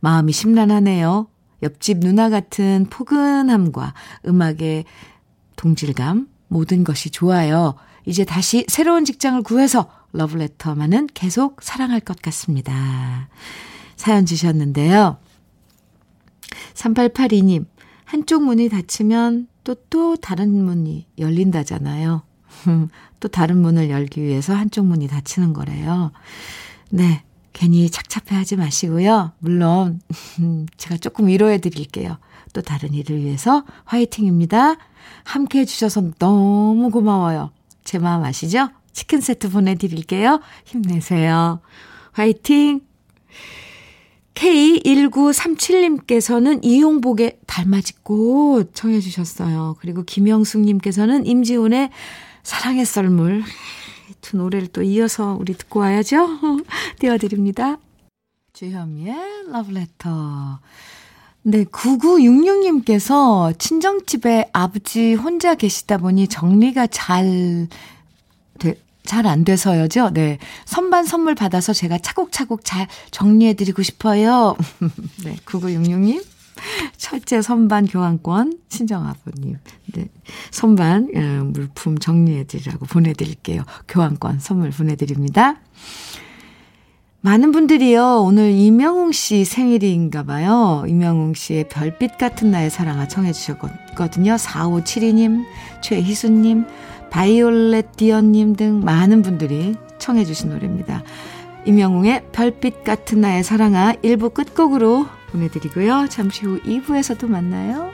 마음이 0.00 0.32
심란하네요. 0.32 1.28
옆집 1.62 1.98
누나 1.98 2.30
같은 2.30 2.86
포근함과 2.88 3.94
음악의 4.26 4.84
동질감, 5.56 6.28
모든 6.46 6.84
것이 6.84 7.10
좋아요. 7.10 7.74
이제 8.06 8.24
다시 8.24 8.64
새로운 8.68 9.04
직장을 9.04 9.42
구해서 9.42 9.90
러브레터만은 10.12 11.08
계속 11.12 11.62
사랑할 11.62 12.00
것 12.00 12.22
같습니다. 12.22 13.28
사연 13.96 14.24
주셨는데요. 14.24 15.18
3882님, 16.74 17.66
한쪽 18.04 18.44
문이 18.44 18.68
닫히면 18.68 19.48
또, 19.64 19.74
또 19.90 20.16
다른 20.16 20.64
문이 20.64 21.06
열린다잖아요. 21.18 22.22
또 23.20 23.28
다른 23.28 23.58
문을 23.58 23.90
열기 23.90 24.22
위해서 24.22 24.54
한쪽 24.54 24.86
문이 24.86 25.08
닫히는 25.08 25.52
거래요. 25.52 26.12
네. 26.90 27.22
괜히 27.52 27.90
착잡해 27.90 28.36
하지 28.38 28.54
마시고요. 28.54 29.32
물론, 29.40 30.00
제가 30.76 30.96
조금 30.98 31.26
위로해 31.26 31.58
드릴게요. 31.58 32.18
또 32.52 32.62
다른 32.62 32.94
일을 32.94 33.24
위해서 33.24 33.64
화이팅입니다. 33.84 34.76
함께 35.24 35.60
해주셔서 35.60 36.12
너무 36.18 36.90
고마워요. 36.90 37.50
제 37.82 37.98
마음 37.98 38.22
아시죠? 38.22 38.68
치킨 38.92 39.20
세트 39.20 39.50
보내드릴게요. 39.50 40.40
힘내세요. 40.66 41.60
화이팅! 42.12 42.80
K1937님께서는 44.38 46.60
이용복의 46.62 47.38
달맞이 47.46 47.94
꽃 48.04 48.70
청해 48.72 49.00
주셨어요. 49.00 49.74
그리고 49.80 50.04
김영숙님께서는 50.04 51.26
임지훈의 51.26 51.90
사랑의 52.44 52.84
썰물. 52.84 53.42
두 54.20 54.36
노래를 54.36 54.68
또 54.68 54.82
이어서 54.82 55.36
우리 55.38 55.54
듣고 55.54 55.80
와야죠. 55.80 56.28
띄워드립니다. 57.00 57.78
주현미의 58.52 59.16
러브레터. 59.50 60.60
네, 61.42 61.64
9966님께서 61.64 63.58
친정집에 63.58 64.50
아버지 64.52 65.14
혼자 65.14 65.54
계시다 65.54 65.98
보니 65.98 66.28
정리가 66.28 66.86
잘 66.88 67.68
잘 69.08 69.26
안 69.26 69.44
돼서요죠. 69.44 70.10
네. 70.10 70.38
선반 70.64 71.04
선물 71.04 71.34
받아서 71.34 71.72
제가 71.72 71.98
차곡차곡 71.98 72.60
잘 72.64 72.86
정리해드리고 73.10 73.82
싶어요. 73.82 74.56
네. 75.24 75.36
9966님. 75.44 76.24
철제 76.96 77.40
선반 77.40 77.86
교환권 77.86 78.58
친정아버님. 78.68 79.58
네. 79.94 80.08
선반 80.50 81.08
어, 81.14 81.44
물품 81.44 81.98
정리해드리라고 81.98 82.86
보내드릴게요. 82.86 83.62
교환권 83.88 84.40
선물 84.40 84.70
보내드립니다. 84.70 85.56
많은 87.20 87.50
분들이요, 87.50 88.22
오늘 88.22 88.52
이명웅 88.52 89.10
씨 89.10 89.44
생일인가 89.44 90.22
봐요. 90.22 90.84
이명웅 90.86 91.34
씨의 91.34 91.68
별빛 91.68 92.16
같은 92.16 92.52
나의 92.52 92.70
사랑아 92.70 93.08
청해 93.08 93.32
주셨거든요. 93.32 94.36
4572님, 94.36 95.44
최희수님, 95.82 96.64
바이올렛 97.10 97.96
디언님 97.96 98.56
등 98.56 98.80
많은 98.84 99.22
분들이 99.22 99.74
청해 99.98 100.24
주신 100.24 100.50
노래입니다. 100.50 101.02
임영웅의 101.64 102.26
별빛 102.32 102.84
같은 102.84 103.20
나의 103.20 103.42
사랑아 103.42 103.94
1부 104.02 104.32
끝곡으로 104.32 105.06
보내드리고요. 105.30 106.06
잠시 106.08 106.46
후 106.46 106.60
2부에서도 106.62 107.26
만나요. 107.26 107.90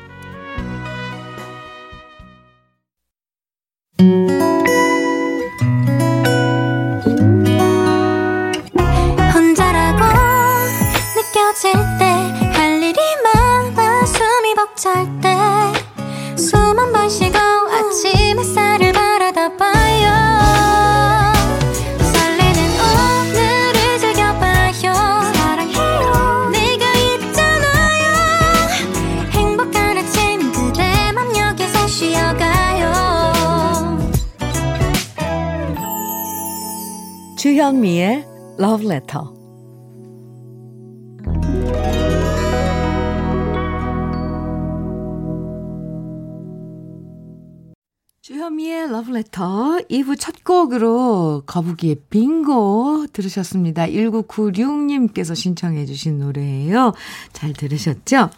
Letter. 38.95 39.25
주현미의 48.23 48.85
Letter 48.85 49.87
2부 49.91 50.19
첫 50.19 50.45
곡으로 50.45 51.43
거북이의 51.47 51.97
빙고 52.09 53.07
들으셨습니다. 53.13 53.87
1996님께서 53.87 55.35
신청해 55.35 55.87
주신 55.87 56.21
노래예요. 56.21 56.95
잘 57.33 57.53
들으셨죠? 57.53 58.31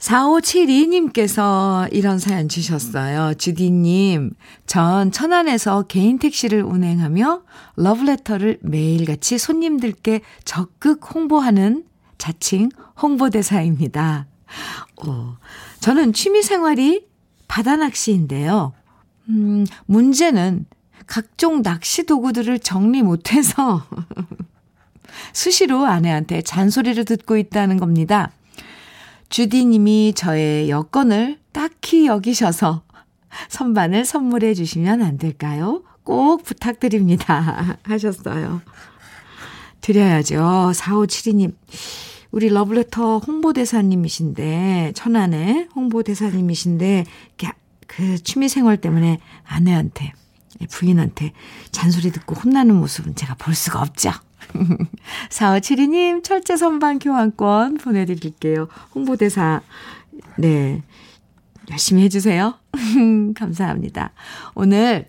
4572님께서 0.00 1.86
이런 1.92 2.18
사연 2.18 2.48
주셨어요. 2.48 3.34
주디님, 3.34 4.32
전 4.66 5.12
천안에서 5.12 5.82
개인 5.82 6.18
택시를 6.18 6.62
운행하며 6.62 7.42
러브레터를 7.76 8.58
매일같이 8.62 9.38
손님들께 9.38 10.22
적극 10.44 11.14
홍보하는 11.14 11.84
자칭 12.16 12.70
홍보대사입니다. 13.00 14.26
어, 15.06 15.36
저는 15.80 16.12
취미 16.12 16.42
생활이 16.42 17.06
바다 17.46 17.76
낚시인데요. 17.76 18.72
음, 19.28 19.66
문제는 19.86 20.66
각종 21.06 21.62
낚시 21.62 22.04
도구들을 22.06 22.58
정리 22.60 23.02
못해서 23.02 23.84
수시로 25.32 25.84
아내한테 25.84 26.40
잔소리를 26.42 27.04
듣고 27.04 27.36
있다는 27.36 27.78
겁니다. 27.78 28.32
주디님이 29.30 30.12
저의 30.14 30.68
여건을 30.70 31.38
딱히 31.52 32.06
여기셔서 32.06 32.82
선반을 33.48 34.04
선물해 34.04 34.54
주시면 34.54 35.02
안 35.02 35.18
될까요? 35.18 35.82
꼭 36.02 36.42
부탁드립니다. 36.44 37.78
하셨어요. 37.84 38.60
드려야죠. 39.80 40.72
4572님. 40.74 41.54
우리 42.32 42.48
러블레터 42.48 43.18
홍보대사님이신데, 43.18 44.92
천안의 44.94 45.68
홍보대사님이신데, 45.74 47.04
그 47.86 48.22
취미생활 48.22 48.76
때문에 48.76 49.18
아내한테, 49.44 50.12
부인한테 50.70 51.32
잔소리 51.72 52.12
듣고 52.12 52.34
혼나는 52.34 52.74
모습은 52.76 53.14
제가 53.16 53.34
볼 53.34 53.54
수가 53.54 53.80
없죠. 53.80 54.12
4572님, 55.30 56.22
철제 56.22 56.56
선반 56.56 56.98
교환권 56.98 57.78
보내드릴게요. 57.78 58.68
홍보대사, 58.94 59.62
네. 60.36 60.82
열심히 61.70 62.02
해주세요. 62.04 62.54
감사합니다. 63.34 64.12
오늘 64.54 65.08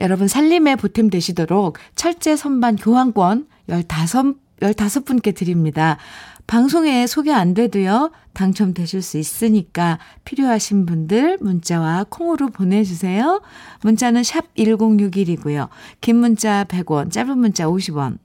여러분 0.00 0.28
살림에 0.28 0.76
보탬 0.76 1.10
되시도록 1.10 1.78
철제 1.94 2.36
선반 2.36 2.76
교환권 2.76 3.46
15, 3.68 4.34
15분께 4.60 5.34
드립니다. 5.34 5.98
방송에 6.46 7.06
소개 7.06 7.30
안 7.30 7.52
돼도요, 7.52 8.10
당첨되실 8.32 9.02
수 9.02 9.18
있으니까 9.18 9.98
필요하신 10.24 10.86
분들 10.86 11.38
문자와 11.42 12.06
콩으로 12.08 12.48
보내주세요. 12.48 13.42
문자는 13.82 14.22
샵 14.22 14.54
1061이고요. 14.54 15.68
긴 16.00 16.16
문자 16.16 16.64
100원, 16.64 17.10
짧은 17.10 17.36
문자 17.36 17.66
50원. 17.66 18.16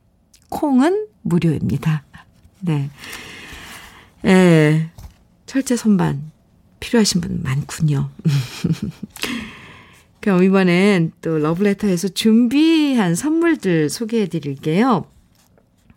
콩은 0.53 1.07
무료입니다. 1.23 2.03
네. 2.61 2.89
예, 4.23 4.89
철제 5.47 5.75
선반 5.75 6.31
필요하신 6.79 7.21
분 7.21 7.41
많군요. 7.43 8.09
그럼 10.21 10.43
이번엔 10.43 11.11
또 11.21 11.39
러브레터에서 11.39 12.09
준비한 12.09 13.15
선물들 13.15 13.89
소개해 13.89 14.27
드릴게요. 14.27 15.05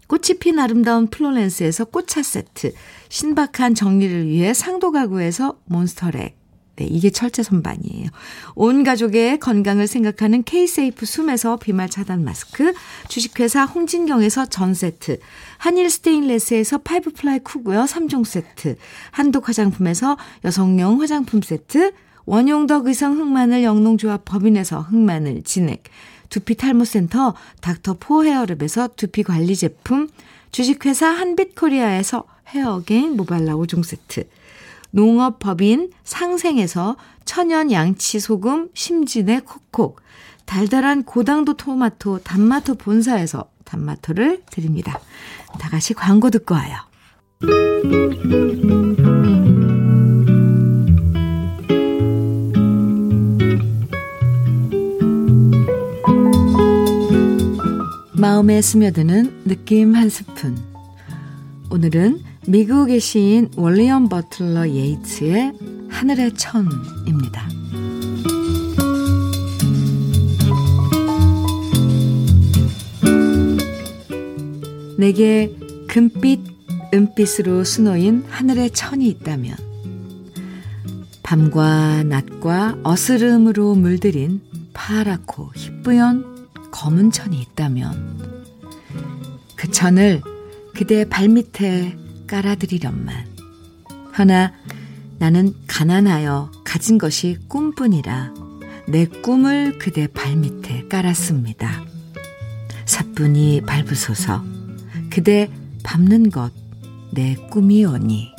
꽃이 0.09 0.38
핀 0.40 0.59
아름다운 0.59 1.09
플로렌스에서 1.09 1.85
꽃차 1.85 2.23
세트, 2.23 2.73
신박한 3.09 3.75
정리를 3.75 4.27
위해 4.27 4.55
상도 4.55 4.90
가구에서 4.90 5.61
몬스터렉, 5.66 6.37
네, 6.77 6.85
이게 6.85 7.11
철제 7.11 7.43
선반이에요. 7.43 8.11
온 8.55 8.85
가족의 8.85 9.41
건강을 9.41 9.87
생각하는 9.87 10.43
K-세이프 10.43 11.07
숨에서 11.07 11.57
비말 11.57 11.89
차단 11.89 12.23
마스크, 12.23 12.75
주식회사 13.09 13.65
홍진경에서 13.65 14.47
전 14.47 14.75
세트, 14.75 15.19
한일 15.57 15.89
스테인레스에서 15.89 16.79
five 16.79 17.12
ply 17.12 17.38
쿠고요 17.39 17.85
3종 17.85 18.27
세트, 18.27 18.77
한독 19.11 19.49
화장품에서 19.49 20.19
여성용 20.45 21.01
화장품 21.01 21.41
세트, 21.41 21.93
원용덕 22.27 22.87
의성 22.87 23.19
흑마늘 23.19 23.62
영농조합 23.62 24.27
법인에서 24.27 24.81
흑마늘 24.83 25.45
진액, 25.45 25.85
두피 26.29 26.57
탈모센터 26.57 27.35
닥터 27.62 27.97
포 27.99 28.25
헤어랩에서 28.25 28.97
두피 28.97 29.23
관리 29.23 29.57
제품, 29.57 30.09
주식회사 30.53 31.07
한빛코리아에서 31.07 32.25
헤어게인 32.49 33.17
모발라 33.17 33.55
5종 33.55 33.83
세트, 33.85 34.25
농업법인 34.90 35.90
상생에서 36.05 36.96
천연 37.25 37.70
양치 37.70 38.20
소금 38.20 38.70
심진의 38.75 39.42
콕콕, 39.44 40.01
달달한 40.44 41.03
고당도 41.03 41.55
토마토 41.55 42.20
단마토 42.20 42.77
본사에서 42.77 43.51
단마토를 43.64 44.42
드립니다. 44.51 45.01
다 45.59 45.68
같이 45.68 45.92
광고 45.92 46.31
듣고 46.31 46.55
와요. 46.55 46.77
마음에 58.18 58.62
스며드는 58.62 59.44
느낌 59.44 59.94
한 59.94 60.09
스푼. 60.09 60.57
오늘은 61.70 62.22
미국의 62.49 63.01
시인 63.01 63.51
월리엄 63.57 64.09
버틀러 64.09 64.69
예이츠의 64.69 65.53
하늘의 65.89 66.35
천입니다. 66.35 67.49
내게 74.97 75.53
금빛, 75.89 76.41
은빛으로 76.95 77.65
수놓인 77.65 78.25
하늘의 78.29 78.71
천이 78.71 79.09
있다면 79.09 79.57
밤과 81.25 82.05
낮과 82.05 82.79
어스름으로 82.85 83.75
물들인 83.75 84.41
파랗고 84.73 85.51
희뿌연 85.55 86.49
검은 86.71 87.11
천이 87.11 87.41
있다면 87.41 88.45
그 89.57 89.71
천을 89.73 90.23
그대 90.75 91.09
발밑에 91.09 92.06
깔아드리련만. 92.27 93.27
허나 94.19 94.53
나는 95.19 95.55
가난하여 95.67 96.51
가진 96.65 96.99
것이 96.99 97.39
꿈뿐이라 97.49 98.35
내 98.89 99.07
꿈을 99.07 99.79
그대 99.79 100.07
발밑에 100.07 100.89
깔았습니다. 100.89 101.85
사뿐히 102.85 103.62
밟으소서 103.62 104.45
그대 105.11 105.51
밟는 105.83 106.31
것 106.31 106.67
내 107.17 107.35
꿈이오니. 107.51 108.35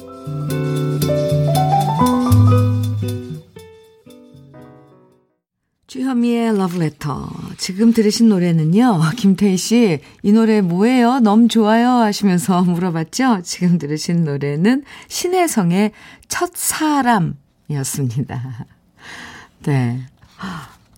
주현미의 6.27 6.57
러브레터. 6.57 7.29
지금 7.57 7.93
들으신 7.93 8.27
노래는요, 8.27 8.99
김태희 9.15 9.55
씨, 9.55 9.99
이 10.21 10.31
노래 10.31 10.61
뭐예요? 10.61 11.19
너무 11.19 11.47
좋아요? 11.47 11.89
하시면서 11.89 12.63
물어봤죠? 12.63 13.41
지금 13.43 13.77
들으신 13.77 14.25
노래는 14.25 14.83
신혜성의 15.07 15.91
첫 16.27 16.51
사람이었습니다. 16.53 18.65
네. 19.63 20.01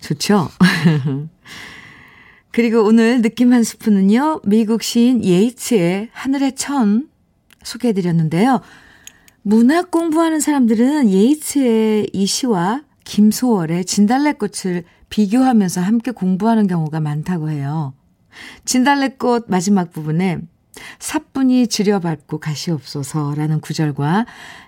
좋죠? 0.01 0.49
그리고 2.51 2.83
오늘 2.83 3.21
느낌 3.21 3.53
한 3.53 3.63
스푼은요, 3.63 4.41
미국 4.45 4.81
시인 4.81 5.23
예이츠의 5.23 6.09
하늘의 6.11 6.55
천 6.55 7.07
소개해드렸는데요. 7.63 8.61
문학 9.43 9.91
공부하는 9.91 10.39
사람들은 10.39 11.09
예이츠의 11.09 12.09
이 12.13 12.25
시와 12.25 12.81
김소월의 13.03 13.85
진달래꽃을 13.85 14.83
비교하면서 15.09 15.81
함께 15.81 16.11
공부하는 16.11 16.67
경우가 16.67 16.99
많다고 16.99 17.49
해요. 17.49 17.93
진달래꽃 18.65 19.45
마지막 19.47 19.91
부분에 19.91 20.39
사뿐히 20.99 21.67
지려밟고 21.67 22.39
가시옵소서라는 22.39 23.59
구절과 23.59 24.25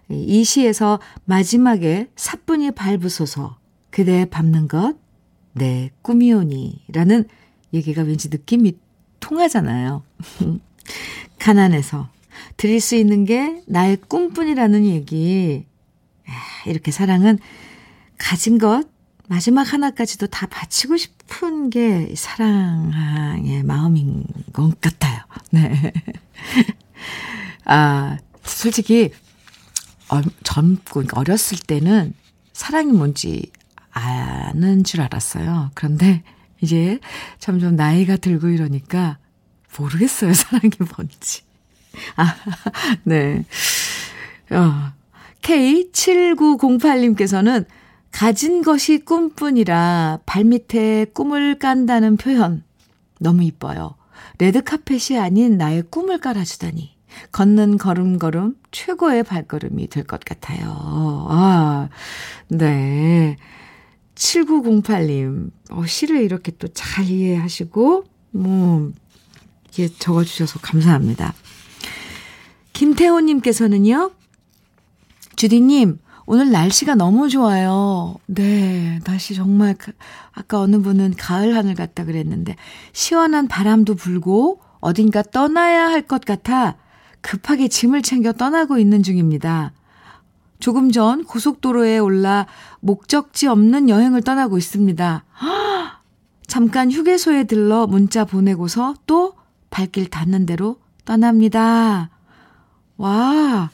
이 0.10 0.44
시에서 0.44 1.00
마지막에 1.26 2.10
사뿐히 2.16 2.72
밟으소서 2.72 3.58
그대 3.92 4.26
밟는 4.26 4.68
것 4.68 5.12
내 5.54 5.92
꿈이오니라는 6.02 7.26
얘기가 7.74 8.04
왠지 8.04 8.30
느낌이 8.30 8.78
통하잖아요. 9.20 10.04
가난해서 11.40 12.10
드릴 12.58 12.80
수 12.80 12.96
있는 12.96 13.26
게 13.26 13.62
나의 13.68 13.98
꿈뿐이라는 14.08 14.86
얘기. 14.86 15.66
이렇게 16.66 16.92
사랑은 16.92 17.40
가진 18.18 18.58
것 18.58 18.88
마지막 19.32 19.72
하나까지도 19.72 20.28
다 20.28 20.46
바치고 20.46 20.98
싶은 20.98 21.70
게 21.70 22.13
사랑의 22.17 23.63
마음인 23.63 24.26
것 24.52 24.82
같아요. 24.82 25.22
네. 25.52 25.94
아, 27.63 28.17
솔직히, 28.44 29.12
젊고, 30.44 31.04
어렸을 31.13 31.60
때는 31.60 32.13
사랑이 32.52 32.91
뭔지 32.91 33.50
아는 33.91 34.84
줄 34.84 35.00
알았어요. 35.00 35.72
그런데 35.76 36.24
이제 36.60 37.00
점점 37.39 37.78
나이가 37.78 38.17
들고 38.17 38.50
이러니까 38.50 39.17
모르겠어요. 39.80 40.34
사랑이 40.36 40.72
뭔지. 40.94 41.44
아, 42.17 42.36
네. 43.06 43.46
어, 44.50 44.91
K7908님께서는 45.41 47.65
가진 48.12 48.62
것이 48.62 49.00
꿈뿐이라 49.00 50.19
발밑에 50.26 51.06
꿈을 51.13 51.58
깐다는 51.60 52.17
표현 52.17 52.63
너무 53.19 53.43
이뻐요. 53.43 53.95
레드카펫이 54.39 55.19
아닌 55.19 55.58
나의 55.58 55.84
꿈을 55.89 56.19
깔아주다니. 56.19 56.91
걷는 57.32 57.78
걸음걸음 57.78 58.56
최고의 58.71 59.24
발걸음이 59.24 59.88
될 59.88 60.06
것 60.06 60.21
같아요. 60.24 61.28
아, 61.30 61.89
네. 62.47 63.38
7908님, 64.15 65.52
어, 65.71 65.86
시를 65.86 66.21
이렇게 66.21 66.52
또 66.54 66.67
잘 66.69 67.06
이해하시고, 67.06 68.06
뭐, 68.32 68.91
이게 69.71 69.88
적어주셔서 69.88 70.60
감사합니다. 70.60 71.34
김태호님께서는요, 72.74 74.12
주디님, 75.36 76.00
오늘 76.34 76.50
날씨가 76.50 76.96
너무 76.96 77.28
좋아요. 77.28 78.15
네, 78.26 79.02
날씨 79.04 79.36
정말, 79.36 79.76
아까 80.32 80.62
어느 80.62 80.80
분은 80.80 81.15
가을 81.17 81.58
하늘 81.58 81.76
같다 81.76 82.06
그랬는데, 82.06 82.56
시원한 82.94 83.50
바람도 83.50 83.96
불고, 83.96 84.62
어딘가 84.80 85.24
떠나야 85.24 85.89
할 85.89 86.08
것 86.08 86.24
같아 86.24 86.78
급하게 87.20 87.67
짐을 87.67 88.02
챙겨 88.02 88.32
떠나고 88.32 88.78
있는 88.78 89.04
중입니다. 89.04 89.74
조금 90.62 90.94
전 90.94 91.26
고속도로에 91.26 91.98
올라 91.98 92.48
목적지 92.80 93.48
없는 93.48 93.89
여행을 93.89 94.22
떠나고 94.22 94.58
있습니다. 94.58 95.26
잠깐 96.48 96.94
휴게소에 96.94 97.44
들러 97.44 97.88
문자 97.88 98.24
보내고서 98.24 98.94
또 99.06 99.34
발길 99.70 100.10
닿는 100.10 100.46
대로 100.46 100.78
떠납니다. 101.04 102.10
와, 102.96 103.70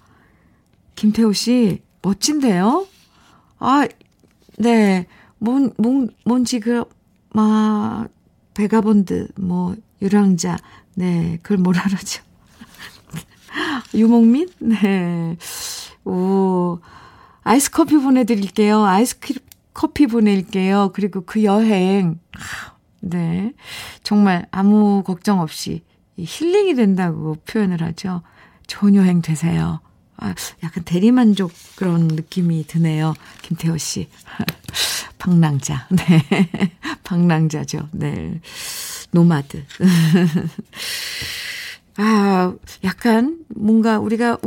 김태호 0.95 1.33
씨, 1.33 1.85
멋진데요? 2.01 2.87
아, 3.59 3.87
네. 4.57 5.07
뭔, 5.39 5.73
뭔, 5.77 6.09
뭔지 6.25 6.59
그, 6.59 6.83
마, 7.33 8.07
vagabond, 8.53 9.29
뭐, 9.39 9.75
유랑자, 10.01 10.57
네, 10.95 11.39
그걸 11.41 11.57
뭐라 11.57 11.83
그러죠? 11.83 12.23
유목민? 13.93 14.49
네. 14.59 15.37
오, 16.05 16.79
아이스 17.43 17.71
커피 17.71 17.97
보내드릴게요. 17.97 18.83
아이스 18.83 19.19
커피 19.73 20.07
보낼게요. 20.07 20.91
그리고 20.93 21.21
그 21.21 21.43
여행, 21.43 22.19
네. 22.99 23.53
정말 24.03 24.47
아무 24.51 25.03
걱정 25.03 25.39
없이 25.39 25.83
힐링이 26.17 26.75
된다고 26.75 27.35
표현을 27.45 27.81
하죠. 27.83 28.21
좋은 28.65 28.95
여행 28.95 29.21
되세요. 29.21 29.81
아, 30.17 30.33
약간 30.63 30.83
대리만족 30.83 31.51
그런 31.75 32.07
느낌이 32.07 32.65
드네요. 32.67 33.13
김태호 33.43 33.77
씨. 33.77 34.09
방랑자. 35.17 35.87
네. 35.89 36.23
방랑자죠. 37.03 37.89
네. 37.91 38.39
노마드. 39.11 39.63
아, 41.97 42.53
약간 42.83 43.39
뭔가 43.49 43.99
우리가 43.99 44.37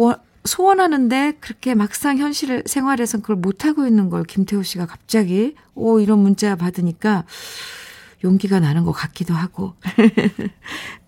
소원하는데 0.44 1.32
그렇게 1.40 1.74
막상 1.74 2.18
현실 2.18 2.62
생활에서 2.66 3.18
그걸 3.18 3.36
못하고 3.36 3.86
있는 3.86 4.10
걸 4.10 4.24
김태호 4.24 4.62
씨가 4.62 4.86
갑자기 4.86 5.54
오 5.74 6.00
이런 6.00 6.20
문자 6.20 6.56
받으니까 6.56 7.24
용기가 8.24 8.60
나는 8.60 8.84
것 8.84 8.92
같기도 8.92 9.34
하고 9.34 9.74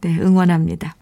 네 0.01 0.19
응원합니다. 0.19 0.97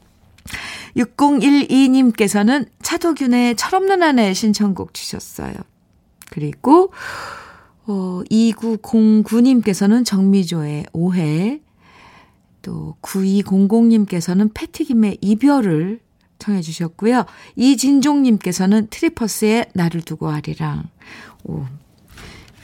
6012님께서는 0.96 2.66
차도균의 2.82 3.56
철없는 3.56 4.02
아내 4.02 4.34
신청곡 4.34 4.94
주셨어요. 4.94 5.54
그리고 6.30 6.92
어 7.86 8.22
2909님께서는 8.30 10.04
정미조의 10.04 10.86
오해 10.92 11.60
또 12.62 12.96
9200님께서는 13.02 14.50
패티김의 14.54 15.18
이별을 15.20 16.00
청해 16.38 16.62
주셨고요. 16.62 17.24
이진종님께서는 17.56 18.88
트리퍼스의 18.88 19.66
나를 19.74 20.02
두고 20.02 20.28
하리랑 20.28 20.88
오, 21.44 21.64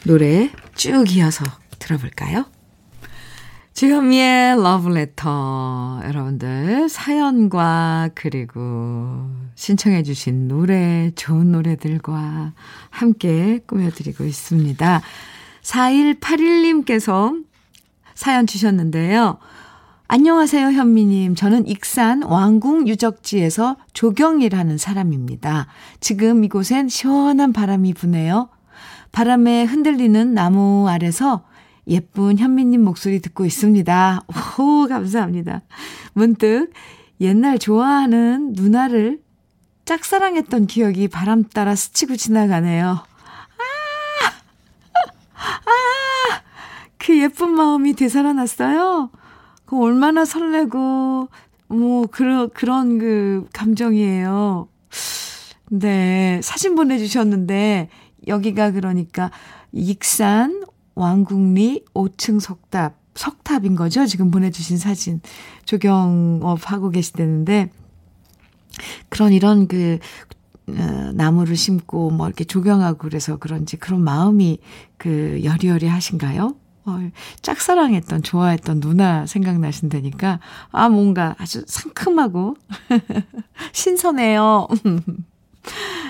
노래 0.05 0.51
쭉 0.75 1.11
이어서 1.15 1.45
들어볼까요? 1.79 2.47
주현미의 3.77 4.63
러브레터 4.63 6.01
여러분들 6.05 6.89
사연과 6.89 8.09
그리고 8.15 9.29
신청해 9.55 10.03
주신 10.03 10.49
노래 10.49 11.11
좋은 11.15 11.53
노래들과 11.53 12.55
함께 12.89 13.61
꾸며드리고 13.67 14.25
있습니다. 14.25 15.03
4181님께서 15.61 17.45
사연 18.15 18.47
주셨는데요. 18.47 19.37
안녕하세요, 20.09 20.69
현미님. 20.69 21.35
저는 21.35 21.67
익산 21.67 22.23
왕궁 22.23 22.89
유적지에서 22.89 23.77
조경일하는 23.93 24.79
사람입니다. 24.79 25.67
지금 26.01 26.45
이곳엔 26.45 26.89
시원한 26.89 27.53
바람이 27.53 27.93
부네요. 27.93 28.49
바람에 29.13 29.65
흔들리는 29.65 30.33
나무 30.33 30.89
아래서 30.89 31.45
예쁜 31.89 32.39
현미님 32.39 32.83
목소리 32.83 33.21
듣고 33.21 33.45
있습니다. 33.45 34.25
오, 34.59 34.87
감사합니다. 34.89 35.63
문득 36.15 36.73
옛날 37.21 37.59
좋아하는 37.59 38.53
누나를 38.55 39.21
짝사랑했던 39.85 40.67
기억이 40.67 41.07
바람 41.09 41.45
따라 41.45 41.77
스치고 41.77 42.17
지나가네요. 42.17 42.89
아! 42.89 43.05
아! 45.35 46.43
그 46.99 47.17
예쁜 47.21 47.51
마음이 47.51 47.95
되살아났어요. 47.95 49.11
그 49.65 49.81
얼마나 49.81 50.25
설레고, 50.25 51.29
뭐, 51.69 52.07
그런, 52.07 52.51
그런 52.51 52.99
그 52.99 53.47
감정이에요. 53.53 54.69
네. 55.71 56.41
사진 56.43 56.75
보내주셨는데, 56.75 57.89
여기가 58.27 58.73
그러니까, 58.73 59.31
익산 59.73 60.65
왕국리 60.97 61.85
5층 61.95 62.41
석탑, 62.41 62.97
석탑인 63.15 63.77
거죠? 63.77 64.07
지금 64.07 64.31
보내주신 64.31 64.79
사진. 64.79 65.21
조경업 65.65 66.73
하고 66.73 66.91
계시다는데, 66.91 67.71
그런 69.09 69.33
이런 69.33 69.69
그, 69.69 69.99
어, 70.69 71.13
나무를 71.15 71.55
심고 71.55 72.11
뭐 72.11 72.27
이렇게 72.27 72.45
조경하고 72.45 72.99
그래서 72.99 73.37
그런지 73.37 73.77
그런 73.77 74.03
마음이 74.03 74.59
그 74.99 75.41
여리여리 75.45 75.87
하신가요? 75.87 76.57
어, 76.87 77.11
짝사랑했던, 77.43 78.23
좋아했던 78.23 78.81
누나 78.81 79.27
생각나신다니까, 79.27 80.41
아, 80.71 80.89
뭔가 80.89 81.35
아주 81.39 81.63
상큼하고, 81.67 82.57
신선해요. 83.73 84.69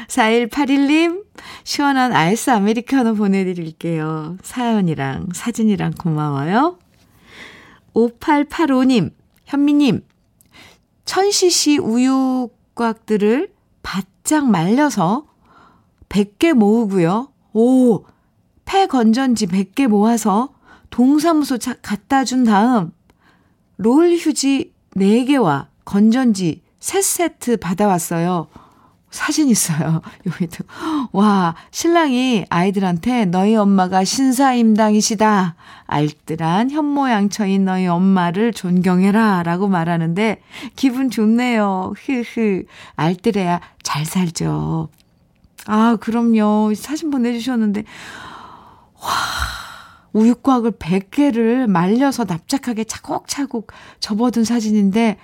4181님, 0.09 1.25
시원한 1.65 2.13
아이스 2.13 2.51
아메리카노 2.51 3.15
보내드릴게요. 3.15 4.37
사연이랑 4.43 5.29
사진이랑 5.35 5.93
고마워요. 5.99 6.79
5885님, 7.95 9.13
현미님, 9.47 10.05
천시씨 11.05 11.79
우유곽들을 11.79 13.53
바짝 13.83 14.51
말려서 14.51 15.27
100개 16.09 16.53
모으고요. 16.53 17.33
오, 17.53 18.05
폐 18.65 18.87
건전지 18.87 19.47
100개 19.47 19.87
모아서 19.87 20.55
동사무소 20.91 21.59
갖다 21.83 22.25
준 22.25 22.45
다음 22.45 22.93
롤 23.77 24.17
휴지 24.17 24.73
4개와 24.97 25.69
건전지 25.85 26.63
3세트 26.81 27.61
받아왔어요. 27.61 28.49
사진 29.17 29.49
있어요. 29.49 30.03
여기도. 30.27 30.65
와, 31.13 31.55
신랑이 31.71 32.45
아이들한테 32.51 33.25
너희 33.25 33.57
엄마가 33.57 34.05
신사임당이시다. 34.05 35.57
알뜰한 35.87 36.71
현모양처인 36.71 37.65
너희 37.65 37.87
엄마를 37.87 38.53
존경해라. 38.53 39.43
라고 39.43 39.69
말하는데 39.69 40.43
기분 40.77 41.09
좋네요. 41.09 41.95
흐흐. 41.97 42.65
알뜰해야 42.97 43.61
잘 43.83 44.05
살죠. 44.05 44.91
아, 45.67 45.97
그럼요. 45.99 46.75
사진 46.75 47.11
보내주셨는데. 47.11 47.85
와, 49.01 49.11
우유곽을 50.13 50.73
100개를 50.73 51.67
말려서 51.67 52.25
납작하게 52.25 52.85
차곡차곡 52.85 53.73
접어둔 53.99 54.45
사진인데 54.45 55.17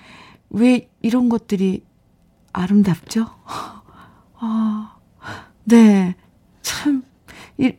왜 0.48 0.88
이런 1.02 1.28
것들이 1.28 1.84
아름답죠? 2.54 3.26
아, 4.44 4.96
네. 5.62 6.16
참, 6.62 7.04
이, 7.58 7.72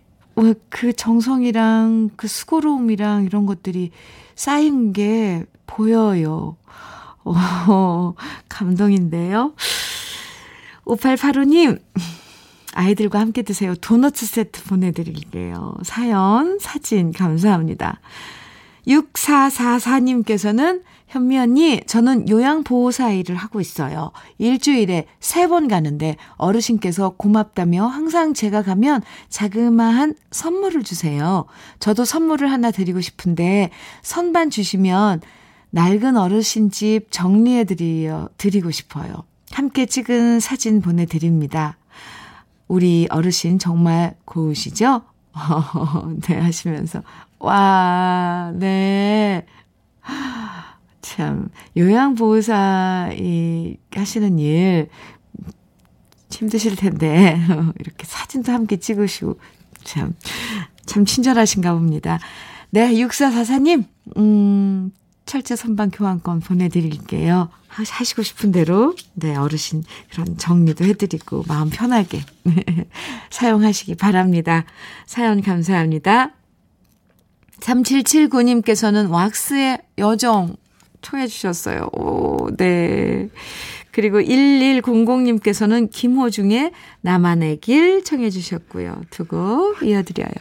그 0.70 0.94
정성이랑 0.94 2.12
그 2.16 2.30
수고로움이랑 2.30 3.26
이런 3.26 3.46
것들이 3.46 3.92
쌓인 4.34 4.94
게 4.94 5.44
보여요. 5.68 6.56
어, 7.26 8.14
감동인데요. 8.48 9.54
5885님, 10.86 11.82
아이들과 12.74 13.20
함께 13.20 13.42
드세요. 13.42 13.76
도넛 13.76 14.16
세트 14.16 14.64
보내드릴게요. 14.64 15.76
사연, 15.84 16.60
사진, 16.60 17.12
감사합니다. 17.12 18.00
6444님께서는 18.88 20.82
현미 21.14 21.38
언니, 21.38 21.80
저는 21.86 22.28
요양보호사 22.28 23.12
일을 23.12 23.36
하고 23.36 23.62
있어요. 23.62 24.12
일주일에 24.40 25.06
세 25.20 25.44
번 25.48 25.68
가는데 25.68 26.16
어르신께서 26.38 27.12
고맙다며 27.18 27.86
항상 27.86 28.34
제가 28.34 28.64
가면 28.64 29.04
자그마한 29.30 30.16
선물을 30.32 30.82
주세요. 30.84 31.46
저도 31.78 32.06
선물을 32.06 32.50
하나 32.50 32.72
드리고 32.72 33.00
싶은데 33.02 33.70
선반 34.02 34.50
주시면 34.50 35.22
낡은 35.70 36.18
어르신 36.18 36.72
집 36.72 37.12
정리해 37.12 37.66
드리고 37.66 38.72
싶어요. 38.72 39.14
함께 39.52 39.86
찍은 39.86 40.40
사진 40.40 40.82
보내드립니다. 40.82 41.78
우리 42.68 43.06
어르신 43.12 43.60
정말 43.60 44.16
고우시죠? 44.26 45.04
네, 46.28 46.40
하시면서. 46.40 47.04
와, 47.38 48.52
네. 48.56 49.46
참, 51.14 51.50
요양보호사, 51.78 53.12
이, 53.14 53.78
하시는 53.94 54.40
일, 54.40 54.90
힘드실 56.32 56.76
텐데, 56.76 57.40
이렇게 57.80 58.04
사진도 58.06 58.52
함께 58.52 58.78
찍으시고, 58.78 59.38
참, 59.84 60.16
참 60.88 61.06
친절하신가 61.06 61.72
봅니다. 61.76 62.18
네, 62.72 62.92
6444님, 62.94 63.86
음, 64.18 64.92
철제 65.28 65.56
선반 65.56 65.92
교환권 65.92 66.40
보내드릴게요. 66.40 67.50
하시고 67.68 68.24
싶은 68.24 68.52
대로, 68.52 68.96
네, 69.14 69.36
어르신 69.36 69.84
그런 70.10 70.36
정리도 70.40 70.84
해드리고, 70.84 71.44
마음 71.48 71.70
편하게 71.70 72.22
사용하시기 73.30 73.96
바랍니다. 73.96 74.66
사연 75.06 75.44
감사합니다. 75.44 76.32
3779님께서는 77.60 79.12
왁스의 79.12 79.78
여정 80.00 80.58
청해 81.04 81.28
주셨어요. 81.28 81.90
오, 81.94 82.50
네. 82.58 83.30
그리고 83.92 84.20
1100님께서는 84.20 85.90
김호중의 85.92 86.72
나만의 87.02 87.58
길 87.58 88.04
청해 88.04 88.32
주셨고요. 88.32 89.02
두 89.12 89.26
곡 89.26 89.84
이어드려요. 89.84 90.34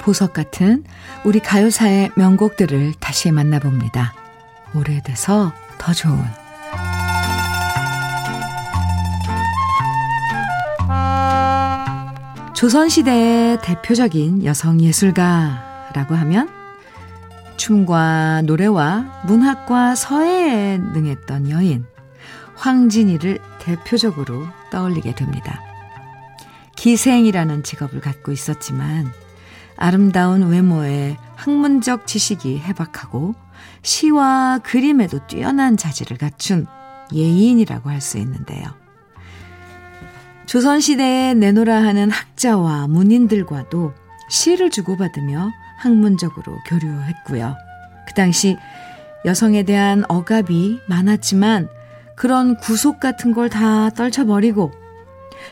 보석 0.00 0.32
같은 0.32 0.84
우리 1.24 1.38
가요사의 1.38 2.10
명곡들을 2.16 2.94
다시 2.98 3.30
만나봅니다. 3.30 4.14
오래돼서 4.74 5.52
더 5.78 5.92
좋은 5.92 6.18
조선시대의 12.58 13.60
대표적인 13.62 14.44
여성 14.44 14.80
예술가라고 14.80 16.16
하면 16.16 16.48
춤과 17.56 18.42
노래와 18.46 19.22
문학과 19.28 19.94
서예에 19.94 20.78
능했던 20.78 21.50
여인 21.50 21.84
황진이를 22.56 23.38
대표적으로 23.60 24.44
떠올리게 24.72 25.14
됩니다. 25.14 25.60
기생이라는 26.74 27.62
직업을 27.62 28.00
갖고 28.00 28.32
있었지만 28.32 29.12
아름다운 29.76 30.48
외모에 30.48 31.16
학문적 31.36 32.08
지식이 32.08 32.58
해박하고 32.58 33.36
시와 33.82 34.58
그림에도 34.64 35.24
뛰어난 35.28 35.76
자질을 35.76 36.18
갖춘 36.18 36.66
예인이라고 37.14 37.88
할 37.88 38.00
수 38.00 38.18
있는데요. 38.18 38.87
조선시대에 40.48 41.34
내노라 41.34 41.76
하는 41.82 42.10
학자와 42.10 42.86
문인들과도 42.88 43.92
시를 44.30 44.70
주고받으며 44.70 45.50
학문적으로 45.76 46.56
교류했고요. 46.66 47.54
그 48.06 48.14
당시 48.14 48.56
여성에 49.26 49.64
대한 49.64 50.04
억압이 50.08 50.80
많았지만 50.88 51.68
그런 52.16 52.56
구속 52.56 52.98
같은 52.98 53.34
걸 53.34 53.50
다 53.50 53.90
떨쳐버리고 53.90 54.72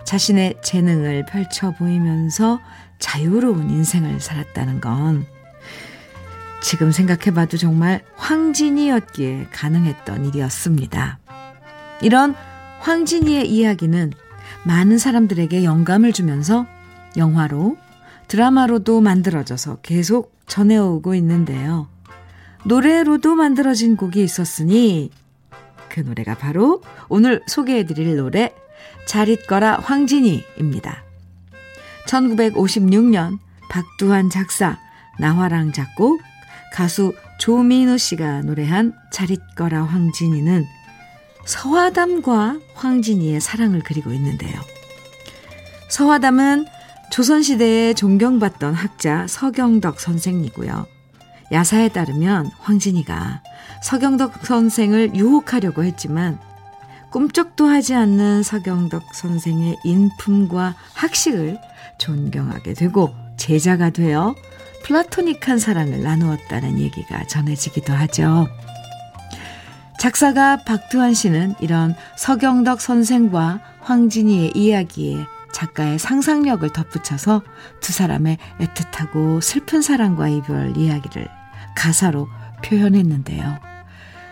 자신의 0.05 0.55
재능을 0.63 1.27
펼쳐 1.27 1.73
보이면서 1.73 2.59
자유로운 2.99 3.69
인생을 3.69 4.19
살았다는 4.21 4.81
건 4.81 5.27
지금 6.63 6.91
생각해봐도 6.91 7.59
정말 7.59 8.03
황진이였기에 8.17 9.49
가능했던 9.53 10.25
일이었습니다. 10.25 11.19
이런 12.01 12.35
황진이의 12.81 13.47
이야기는 13.49 14.13
많은 14.67 14.99
사람들에게 14.99 15.63
영감을 15.63 16.13
주면서 16.13 16.67
영화로, 17.17 17.77
드라마로도 18.27 19.01
만들어져서 19.01 19.77
계속 19.83 20.35
전해오고 20.49 21.15
있는데요. 21.15 21.89
노래로도 22.65 23.37
만들어진 23.37 23.97
곡이 23.97 24.23
있었으니 24.23 25.11
그 25.89 26.01
노래가 26.01 26.35
바로 26.35 26.83
오늘 27.09 27.41
소개해드릴 27.47 28.17
노래 28.17 28.53
잘 29.07 29.29
있거라 29.29 29.77
황진이입니다. 29.77 31.05
1956년 32.09 33.39
박두환 33.71 34.31
작사, 34.31 34.79
나화랑 35.21 35.73
작곡, 35.73 36.21
가수 36.73 37.15
조민우 37.39 37.99
씨가 37.99 38.43
노래한 38.43 38.95
잘 39.13 39.31
있거라 39.31 39.85
황진이는 39.85 40.65
서화담과 41.47 42.59
황진이의 42.75 43.41
사랑을 43.41 43.81
그리고 43.85 44.13
있는데요. 44.13 44.61
서화담은 45.89 46.67
조선시대에 47.11 47.95
존경받던 47.95 48.75
학자 48.75 49.27
서경덕 49.29 50.01
선생이고요. 50.01 50.87
야사에 51.53 51.89
따르면 51.89 52.51
황진이가 52.61 53.43
서경덕 53.83 54.45
선생을 54.45 55.15
유혹하려고 55.15 55.85
했지만 55.85 56.39
꿈쩍도 57.11 57.67
하지 57.67 57.95
않는 57.95 58.43
서경덕 58.43 59.15
선생의 59.15 59.77
인품과 59.85 60.75
학식을 60.95 61.59
존경하게 61.99 62.75
되고 62.75 63.15
제자가 63.37 63.91
되어 63.91 64.35
플라토닉한 64.83 65.59
사랑을 65.59 66.03
나누었다는 66.03 66.79
얘기가 66.79 67.27
전해지기도 67.27 67.93
하죠. 67.93 68.49
작사가 69.99 70.57
박두환 70.59 71.15
씨는 71.15 71.55
이런 71.61 71.95
서경덕 72.17 72.81
선생과 72.81 73.61
황진이의 73.81 74.53
이야기에 74.55 75.27
작가의 75.53 75.99
상상력을 75.99 76.69
덧붙여서 76.71 77.43
두 77.81 77.93
사람의 77.93 78.37
애틋하고 78.61 79.41
슬픈 79.41 79.81
사랑과 79.81 80.29
이별 80.29 80.77
이야기를 80.77 81.29
가사로 81.75 82.29
표현했는데요. 82.63 83.59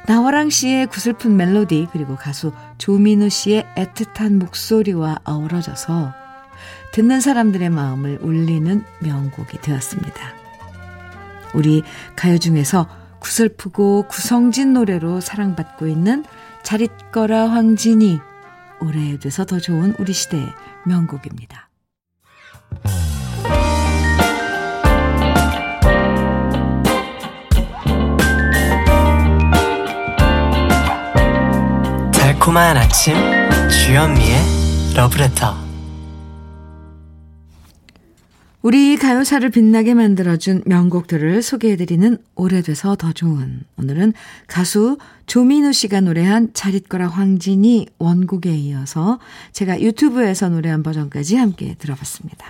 나화랑 0.06 0.50
씨의 0.50 0.88
구슬픈 0.88 1.36
멜로디 1.36 1.88
그리고 1.92 2.16
가수 2.16 2.52
조민우 2.76 3.30
씨의 3.30 3.64
애틋한 3.74 4.38
목소리와 4.38 5.20
어우러져서 5.24 6.12
듣는 6.92 7.20
사람들의 7.20 7.70
마음을 7.70 8.18
울리는 8.20 8.84
명곡이 9.00 9.62
되었습니다. 9.62 10.34
우리 11.54 11.82
가요 12.16 12.36
중에서 12.36 12.86
구슬프고 13.24 14.06
구성진 14.06 14.74
노래로 14.74 15.22
사랑받고 15.22 15.86
있는 15.86 16.26
자릿거라 16.62 17.48
황진이 17.48 18.20
오래돼서 18.82 19.46
더 19.46 19.58
좋은 19.58 19.94
우리 19.98 20.12
시대의 20.12 20.46
명곡입니다. 20.84 21.70
달콤한 32.12 32.76
아침 32.76 33.14
주현미의 33.70 34.94
러브레터 34.96 35.63
우리 38.64 38.96
가요사를 38.96 39.50
빛나게 39.50 39.92
만들어준 39.92 40.62
명곡들을 40.64 41.42
소개해드리는 41.42 42.16
오래돼서 42.34 42.96
더 42.96 43.12
좋은 43.12 43.60
오늘은 43.76 44.14
가수 44.46 44.96
조민우 45.26 45.74
씨가 45.74 46.00
노래한 46.00 46.54
자릿거라 46.54 47.08
황진이 47.08 47.88
원곡에 47.98 48.56
이어서 48.56 49.18
제가 49.52 49.82
유튜브에서 49.82 50.48
노래한 50.48 50.82
버전까지 50.82 51.36
함께 51.36 51.74
들어봤습니다. 51.78 52.46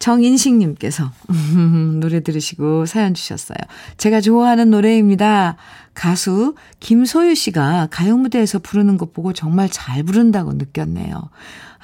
정인식님께서 0.00 1.12
노래 2.00 2.18
들으시고 2.18 2.86
사연 2.86 3.14
주셨어요. 3.14 3.58
제가 3.96 4.20
좋아하는 4.20 4.70
노래입니다. 4.70 5.54
가수 5.94 6.56
김소유 6.80 7.36
씨가 7.36 7.86
가요 7.92 8.16
무대에서 8.16 8.58
부르는 8.58 8.98
것 8.98 9.12
보고 9.12 9.32
정말 9.32 9.68
잘 9.70 10.02
부른다고 10.02 10.54
느꼈네요. 10.54 11.30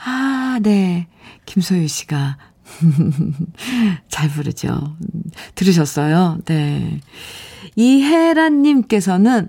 아, 0.04 0.58
네. 0.62 1.06
김소유 1.46 1.86
씨가 1.86 2.36
잘 4.08 4.28
부르죠. 4.28 4.96
들으셨어요? 5.54 6.38
네. 6.44 7.00
이혜란님께서는 7.76 9.48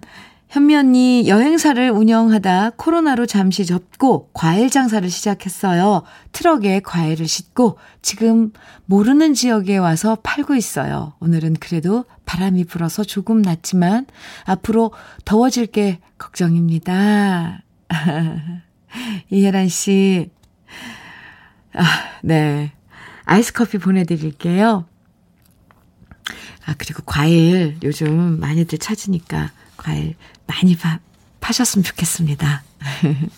현미 0.52 0.76
언니 0.76 1.30
여행사를 1.30 1.90
운영하다 1.92 2.72
코로나로 2.72 3.26
잠시 3.26 3.66
접고 3.66 4.30
과일 4.34 4.70
장사를 4.70 5.10
시작했어요. 5.10 6.04
트럭에 6.34 6.82
과일을 6.82 7.26
싣고 7.26 7.78
지금 8.02 8.52
모르는 8.86 9.34
지역에 9.34 9.78
와서 9.78 10.18
팔고 10.22 10.56
있어요. 10.56 11.14
오늘은 11.22 11.56
그래도 11.62 12.04
바람이 12.26 12.66
불어서 12.66 13.06
조금 13.06 13.42
낫지만 13.42 14.08
앞으로 14.44 14.92
더워질 15.24 15.68
게 15.68 16.00
걱정입니다. 16.18 17.64
이혜란 19.32 19.70
씨. 19.70 20.32
아, 21.74 21.84
네. 22.24 22.74
아이스 23.26 23.54
커피 23.54 23.78
보내드릴게요. 23.78 24.86
아, 26.66 26.76
그리고 26.78 27.04
과일 27.06 27.78
요즘 27.84 28.40
많이들 28.40 28.78
찾으니까 28.78 29.52
과일 29.78 30.16
많이 30.48 30.76
파, 30.76 31.00
파셨으면 31.40 31.84
좋겠습니다. 31.84 32.64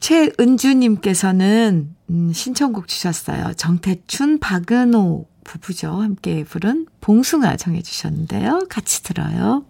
최은주님께서는 0.00 1.94
음, 2.10 2.32
신청곡 2.32 2.88
주셨어요. 2.88 3.54
정태춘, 3.54 4.38
박은호 4.38 5.26
부부죠. 5.44 6.00
함께 6.02 6.44
부른 6.44 6.86
봉숭아 7.00 7.56
정해주셨는데요. 7.56 8.66
같이 8.68 9.02
들어요. 9.02 9.64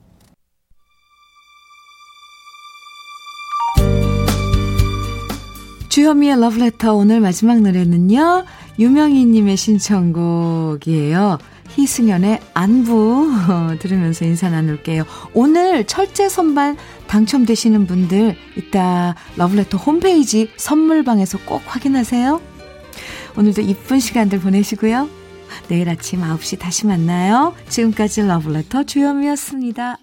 주현미의 5.95 6.41
러브레터 6.41 6.93
오늘 6.93 7.21
마지막 7.21 7.61
노래는요. 7.61 8.45
유명희님의 8.81 9.57
신청곡이에요. 9.57 11.39
희승연의 11.69 12.41
안부 12.53 13.31
들으면서 13.79 14.25
인사 14.25 14.51
나눌게요. 14.51 15.05
오늘 15.35 15.87
철제 15.87 16.29
선발 16.29 16.75
당첨되시는 17.07 17.87
분들 17.87 18.35
이따 18.57 19.15
러브레터 19.37 19.79
홈페이지 19.79 20.51
선물방에서 20.57 21.39
꼭 21.47 21.63
확인하세요. 21.65 22.41
오늘도 23.39 23.63
이쁜 23.63 24.01
시간들 24.01 24.41
보내시고요. 24.41 25.09
내일 25.69 25.89
아침 25.89 26.23
9시 26.23 26.59
다시 26.59 26.87
만나요. 26.89 27.55
지금까지 27.69 28.23
러브레터 28.23 28.83
주현미였습니다. 28.83 29.99